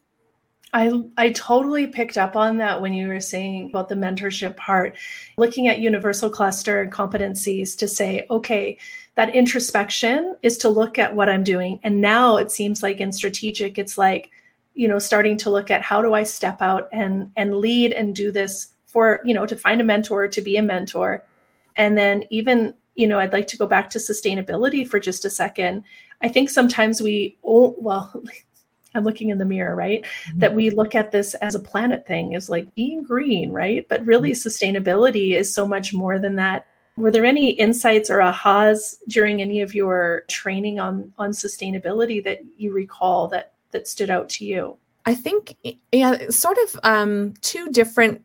I 0.74 0.92
I 1.18 1.30
totally 1.32 1.86
picked 1.86 2.18
up 2.18 2.36
on 2.36 2.58
that 2.58 2.82
when 2.82 2.94
you 2.94 3.08
were 3.08 3.20
saying 3.20 3.70
about 3.70 3.90
the 3.90 3.96
mentorship 3.96 4.58
part, 4.58 4.98
looking 5.38 5.68
at 5.68 5.80
universal 5.80 6.30
cluster 6.30 6.82
and 6.82 6.92
competencies 6.92 7.78
to 7.78 7.88
say, 7.88 8.26
okay, 8.32 8.78
that 9.16 9.36
introspection 9.36 10.36
is 10.42 10.58
to 10.60 10.70
look 10.70 10.98
at 10.98 11.16
what 11.16 11.30
I'm 11.30 11.44
doing. 11.44 11.80
And 11.84 12.02
now 12.02 12.38
it 12.38 12.52
seems 12.52 12.82
like 12.82 13.00
in 13.00 13.12
strategic, 13.12 13.78
it's 13.78 13.98
like, 13.98 14.32
you 14.74 14.88
know, 14.88 14.98
starting 14.98 15.38
to 15.38 15.52
look 15.52 15.70
at 15.70 15.84
how 15.84 16.02
do 16.02 16.16
I 16.16 16.24
step 16.24 16.62
out 16.62 16.90
and 16.92 17.32
and 17.36 17.58
lead 17.58 17.94
and 17.94 18.16
do 18.16 18.32
this 18.32 18.70
for, 18.88 19.22
you 19.24 19.34
know, 19.36 19.46
to 19.46 19.56
find 19.56 19.80
a 19.80 19.84
mentor, 19.84 20.28
to 20.28 20.42
be 20.42 20.58
a 20.58 20.64
mentor. 20.64 21.24
And 21.76 21.96
then 21.98 22.24
even, 22.32 22.74
you 22.96 23.08
know, 23.08 23.20
I'd 23.20 23.34
like 23.34 23.48
to 23.48 23.58
go 23.58 23.68
back 23.68 23.92
to 23.92 24.00
sustainability 24.00 24.88
for 24.88 25.00
just 25.00 25.26
a 25.26 25.30
second. 25.30 25.84
I 26.22 26.30
think 26.30 26.50
sometimes 26.50 27.00
we 27.00 27.38
oh 27.44 27.76
well 27.78 28.24
I'm 28.96 29.04
looking 29.04 29.30
in 29.30 29.38
the 29.38 29.46
mirror, 29.46 29.76
right? 29.76 30.04
Mm-hmm. 30.04 30.40
That 30.40 30.56
we 30.56 30.70
look 30.70 30.96
at 30.96 31.12
this 31.12 31.34
as 31.36 31.56
a 31.56 31.60
planet 31.60 32.08
thing, 32.08 32.34
is 32.34 32.50
like 32.50 32.74
being 32.76 33.04
green, 33.04 33.52
right? 33.52 33.88
But 33.88 34.06
really, 34.06 34.32
mm-hmm. 34.32 34.48
sustainability 34.48 35.36
is 35.36 35.54
so 35.54 35.68
much 35.68 35.94
more 35.94 36.20
than 36.20 36.36
that. 36.36 36.68
Were 36.96 37.12
there 37.12 37.26
any 37.26 37.52
insights 37.52 38.10
or 38.10 38.20
ahas 38.20 38.96
during 39.08 39.42
any 39.42 39.62
of 39.62 39.74
your 39.74 40.24
training 40.28 40.80
on 40.80 41.12
on 41.18 41.32
sustainability 41.32 42.24
that 42.24 42.40
you 42.58 42.72
recall 42.72 43.28
that 43.30 43.54
that 43.72 43.88
stood 43.88 44.10
out 44.10 44.30
to 44.30 44.46
you? 44.46 44.78
I 45.06 45.16
think, 45.16 45.58
yeah, 45.92 46.30
sort 46.30 46.58
of 46.60 46.80
um, 46.84 47.34
two 47.42 47.70
different 47.72 48.22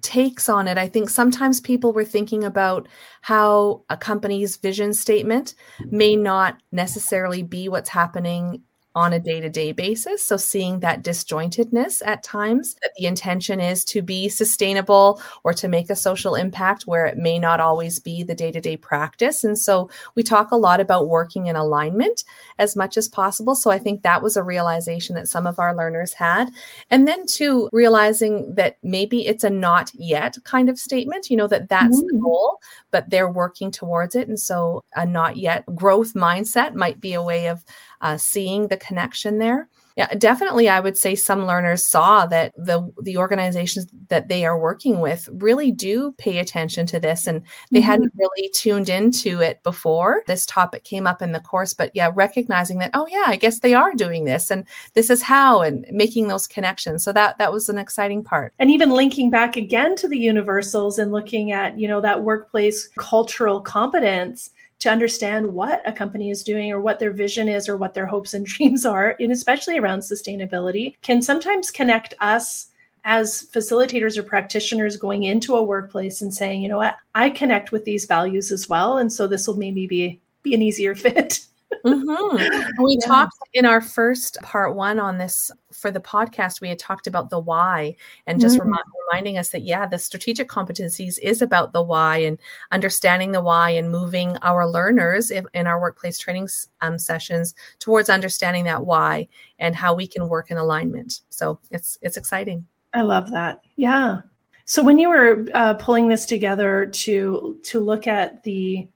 takes 0.00 0.48
on 0.48 0.66
it. 0.66 0.76
I 0.76 0.88
think 0.88 1.08
sometimes 1.08 1.60
people 1.60 1.92
were 1.92 2.04
thinking 2.04 2.42
about 2.42 2.88
how 3.20 3.82
a 3.88 3.96
company's 3.96 4.56
vision 4.56 4.92
statement 4.94 5.54
may 5.90 6.16
not 6.16 6.60
necessarily 6.72 7.44
be 7.44 7.68
what's 7.68 7.88
happening 7.88 8.62
on 8.94 9.12
a 9.12 9.20
day 9.20 9.40
to 9.40 9.48
day 9.48 9.72
basis. 9.72 10.24
So, 10.24 10.36
seeing 10.36 10.80
that 10.80 11.02
disjointedness 11.02 12.02
at 12.04 12.22
times, 12.22 12.74
that 12.82 12.92
the 12.96 13.06
intention 13.06 13.60
is 13.60 13.84
to 13.86 14.02
be 14.02 14.28
sustainable 14.28 15.20
or 15.44 15.52
to 15.54 15.68
make 15.68 15.90
a 15.90 15.96
social 15.96 16.34
impact 16.34 16.86
where 16.86 17.06
it 17.06 17.16
may 17.16 17.38
not 17.38 17.60
always 17.60 17.98
be 17.98 18.22
the 18.22 18.34
day 18.34 18.52
to 18.52 18.60
day 18.60 18.76
practice. 18.76 19.44
And 19.44 19.58
so, 19.58 19.90
we 20.14 20.22
talk 20.22 20.50
a 20.50 20.56
lot 20.56 20.80
about 20.80 21.08
working 21.08 21.46
in 21.46 21.56
alignment 21.56 22.24
as 22.58 22.76
much 22.76 22.96
as 22.96 23.08
possible. 23.08 23.54
So, 23.54 23.70
I 23.70 23.78
think 23.78 24.02
that 24.02 24.22
was 24.22 24.36
a 24.36 24.42
realization 24.42 25.14
that 25.16 25.28
some 25.28 25.46
of 25.46 25.58
our 25.58 25.74
learners 25.74 26.12
had. 26.12 26.50
And 26.90 27.08
then, 27.08 27.26
to 27.26 27.68
realizing 27.72 28.54
that 28.56 28.78
maybe 28.82 29.26
it's 29.26 29.44
a 29.44 29.50
not 29.50 29.90
yet 29.94 30.36
kind 30.44 30.68
of 30.68 30.78
statement, 30.78 31.30
you 31.30 31.36
know, 31.36 31.46
that 31.48 31.68
that's 31.68 31.96
mm-hmm. 31.96 32.16
the 32.16 32.22
goal, 32.22 32.58
but 32.90 33.08
they're 33.08 33.30
working 33.30 33.70
towards 33.70 34.14
it. 34.14 34.28
And 34.28 34.38
so, 34.38 34.84
a 34.94 35.06
not 35.06 35.36
yet 35.36 35.64
growth 35.74 36.14
mindset 36.14 36.74
might 36.74 37.00
be 37.00 37.14
a 37.14 37.22
way 37.22 37.46
of 37.46 37.64
uh, 38.02 38.16
seeing 38.16 38.68
the 38.68 38.76
connection 38.82 39.38
there. 39.38 39.68
Yeah, 39.96 40.08
definitely. 40.14 40.68
I 40.68 40.80
would 40.80 40.96
say 40.96 41.14
some 41.14 41.46
learners 41.46 41.84
saw 41.84 42.24
that 42.26 42.54
the 42.56 42.90
the 43.02 43.18
organizations 43.18 43.86
that 44.08 44.28
they 44.28 44.46
are 44.46 44.58
working 44.58 45.00
with 45.00 45.28
really 45.32 45.70
do 45.70 46.12
pay 46.12 46.38
attention 46.38 46.86
to 46.86 47.00
this, 47.00 47.26
and 47.26 47.42
they 47.70 47.80
mm-hmm. 47.80 47.86
hadn't 47.86 48.12
really 48.16 48.48
tuned 48.54 48.88
into 48.88 49.40
it 49.40 49.62
before 49.62 50.22
this 50.26 50.46
topic 50.46 50.84
came 50.84 51.06
up 51.06 51.20
in 51.20 51.32
the 51.32 51.40
course. 51.40 51.74
But 51.74 51.90
yeah, 51.94 52.10
recognizing 52.14 52.78
that, 52.78 52.92
oh 52.94 53.06
yeah, 53.10 53.24
I 53.26 53.36
guess 53.36 53.60
they 53.60 53.74
are 53.74 53.92
doing 53.92 54.24
this, 54.24 54.50
and 54.50 54.64
this 54.94 55.10
is 55.10 55.20
how, 55.20 55.60
and 55.60 55.84
making 55.90 56.28
those 56.28 56.46
connections. 56.46 57.04
So 57.04 57.12
that 57.12 57.36
that 57.36 57.52
was 57.52 57.68
an 57.68 57.78
exciting 57.78 58.24
part. 58.24 58.54
And 58.58 58.70
even 58.70 58.90
linking 58.90 59.28
back 59.28 59.56
again 59.56 59.94
to 59.96 60.08
the 60.08 60.18
universals 60.18 60.98
and 60.98 61.12
looking 61.12 61.52
at 61.52 61.78
you 61.78 61.86
know 61.86 62.00
that 62.00 62.24
workplace 62.24 62.88
cultural 62.96 63.60
competence 63.60 64.50
to 64.82 64.90
understand 64.90 65.46
what 65.46 65.80
a 65.86 65.92
company 65.92 66.28
is 66.28 66.42
doing 66.42 66.72
or 66.72 66.80
what 66.80 66.98
their 66.98 67.12
vision 67.12 67.48
is 67.48 67.68
or 67.68 67.76
what 67.76 67.94
their 67.94 68.06
hopes 68.06 68.34
and 68.34 68.44
dreams 68.54 68.84
are, 68.84 69.14
and 69.20 69.30
especially 69.30 69.78
around 69.78 70.00
sustainability, 70.00 70.96
can 71.02 71.22
sometimes 71.22 71.70
connect 71.70 72.14
us 72.20 72.66
as 73.04 73.46
facilitators 73.52 74.16
or 74.16 74.24
practitioners 74.24 74.96
going 74.96 75.22
into 75.22 75.54
a 75.54 75.62
workplace 75.62 76.20
and 76.20 76.34
saying, 76.34 76.62
you 76.62 76.68
know 76.68 76.78
what, 76.78 76.96
I 77.14 77.30
connect 77.30 77.70
with 77.70 77.84
these 77.84 78.06
values 78.06 78.50
as 78.50 78.68
well. 78.68 78.98
And 78.98 79.12
so 79.12 79.28
this 79.28 79.46
will 79.46 79.56
maybe 79.56 79.86
be 79.86 80.20
be 80.42 80.54
an 80.54 80.62
easier 80.62 80.94
fit. 80.96 81.46
Mm-hmm. 81.84 82.70
We 82.82 82.98
yeah. 83.00 83.06
talked 83.06 83.36
in 83.52 83.66
our 83.66 83.80
first 83.80 84.38
part 84.42 84.74
one 84.74 84.98
on 84.98 85.18
this 85.18 85.50
for 85.72 85.90
the 85.90 86.00
podcast. 86.00 86.60
We 86.60 86.68
had 86.68 86.78
talked 86.78 87.06
about 87.06 87.30
the 87.30 87.38
why 87.38 87.96
and 88.26 88.40
just 88.40 88.58
mm-hmm. 88.58 88.68
remi- 88.68 88.82
reminding 89.10 89.38
us 89.38 89.50
that, 89.50 89.62
yeah, 89.62 89.86
the 89.86 89.98
strategic 89.98 90.48
competencies 90.48 91.18
is 91.22 91.42
about 91.42 91.72
the 91.72 91.82
why 91.82 92.18
and 92.18 92.38
understanding 92.70 93.32
the 93.32 93.42
why 93.42 93.70
and 93.70 93.90
moving 93.90 94.36
our 94.42 94.68
learners 94.68 95.30
in, 95.30 95.46
in 95.54 95.66
our 95.66 95.80
workplace 95.80 96.18
training 96.18 96.48
um, 96.80 96.98
sessions 96.98 97.54
towards 97.78 98.08
understanding 98.08 98.64
that 98.64 98.84
why 98.84 99.28
and 99.58 99.74
how 99.74 99.94
we 99.94 100.06
can 100.06 100.28
work 100.28 100.50
in 100.50 100.56
alignment. 100.56 101.20
So 101.30 101.58
it's 101.70 101.98
it's 102.02 102.16
exciting. 102.16 102.66
I 102.94 103.02
love 103.02 103.30
that. 103.30 103.60
Yeah. 103.76 104.20
So 104.64 104.82
when 104.82 104.98
you 104.98 105.08
were 105.08 105.46
uh, 105.54 105.74
pulling 105.74 106.08
this 106.08 106.26
together 106.26 106.86
to 106.86 107.58
to 107.64 107.80
look 107.80 108.06
at 108.06 108.42
the 108.42 108.88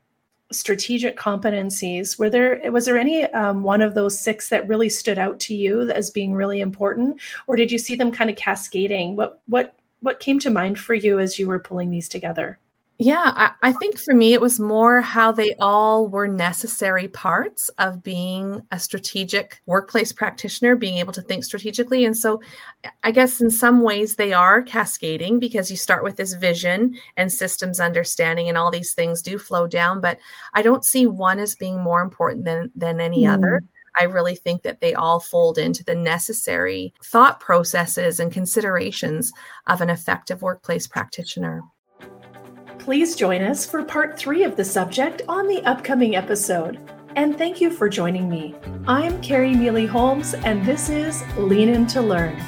strategic 0.53 1.17
competencies 1.17 2.19
were 2.19 2.31
there 2.31 2.61
was 2.71 2.85
there 2.85 2.99
any 2.99 3.25
um, 3.33 3.63
one 3.63 3.83
of 3.83 3.95
those 3.95 4.19
six 4.19 4.49
that 4.49 4.69
really 4.69 4.89
stood 4.89 5.19
out 5.19 5.41
to 5.41 5.55
you 5.55 5.91
as 5.91 6.11
being 6.11 6.35
really 6.35 6.61
important? 6.61 7.21
Or 7.47 7.57
did 7.57 7.73
you 7.73 7.79
see 7.79 7.97
them 7.97 8.13
kind 8.13 8.31
of 8.31 8.37
cascading? 8.37 9.17
What 9.17 9.41
what 9.47 9.75
what 10.01 10.21
came 10.21 10.39
to 10.41 10.51
mind 10.51 10.79
for 10.79 10.95
you 10.95 11.19
as 11.19 11.39
you 11.39 11.49
were 11.49 11.59
pulling 11.59 11.91
these 11.91 12.09
together 12.09 12.59
Yeah, 12.99 13.33
I, 13.37 13.51
I, 13.63 13.73
think 13.73 13.99
for 13.99 14.15
me, 14.15 14.33
it 14.33 14.41
was 14.41 14.59
more 14.59 15.03
how 15.03 15.31
they 15.31 15.55
all 15.59 16.09
were 16.09 16.27
necessary 16.27 17.09
parts 17.09 17.69
of 17.79 18.03
being 18.03 18.63
a 18.71 18.79
strategic 18.79 19.61
workplace 19.67 20.13
practitioner, 20.13 20.77
being 20.77 20.97
able 20.97 21.13
to 21.13 21.21
think 21.21 21.45
strategically. 21.45 22.07
And 22.07 22.17
so 22.17 22.41
I 23.05 23.11
guess 23.11 23.43
in 23.43 23.51
some 23.51 23.83
ways 23.83 24.15
they 24.15 24.33
are 24.33 24.63
cascading 24.63 25.39
because 25.41 25.71
you 25.71 25.77
start 25.77 26.05
with 26.05 26.17
this 26.17 26.33
vision 26.33 26.97
and 27.19 27.31
systems 27.31 27.81
understanding, 27.81 28.49
and 28.49 28.57
all 28.57 28.71
these 28.71 28.95
things 28.95 29.21
do 29.21 29.39
flow 29.39 29.67
down. 29.67 30.01
But 30.01 30.19
I 30.55 30.63
don't 30.63 30.85
see 30.85 31.07
one 31.07 31.39
as 31.39 31.55
being 31.55 31.79
more 31.79 32.01
important 32.01 32.47
than, 32.47 32.71
than 32.75 32.99
any 32.99 33.25
mm. 33.25 33.35
other. 33.35 33.63
I 33.99 34.05
really 34.05 34.37
think 34.37 34.63
that 34.63 34.81
they 34.81 34.95
all 34.95 35.21
fold 35.21 35.59
into 35.59 35.85
the 35.85 35.95
necessary 35.95 36.95
thought 37.05 37.41
processes 37.41 38.21
and 38.21 38.33
considerations 38.33 39.33
of 39.67 39.83
an 39.83 39.91
effective 39.91 40.41
workplace 40.41 40.87
practitioner. 40.87 41.63
Please 42.87 43.17
join 43.17 43.43
us 43.43 43.67
for 43.67 43.83
part 43.83 44.17
three 44.17 44.45
of 44.45 44.55
the 44.55 44.65
subject 44.65 45.23
on 45.27 45.49
the 45.49 45.61
upcoming 45.65 46.15
episode. 46.15 46.79
And 47.17 47.37
thank 47.37 47.61
you 47.61 47.69
for 47.69 47.89
joining 47.89 48.29
me. 48.29 48.55
I'm 48.87 49.21
Kerry 49.23 49.57
Neely 49.57 49.87
Holmes, 49.87 50.35
and 50.35 50.65
this 50.65 50.89
is 50.89 51.25
Lean 51.37 51.69
In 51.69 51.89
to 51.89 52.01
Learn. 52.01 52.41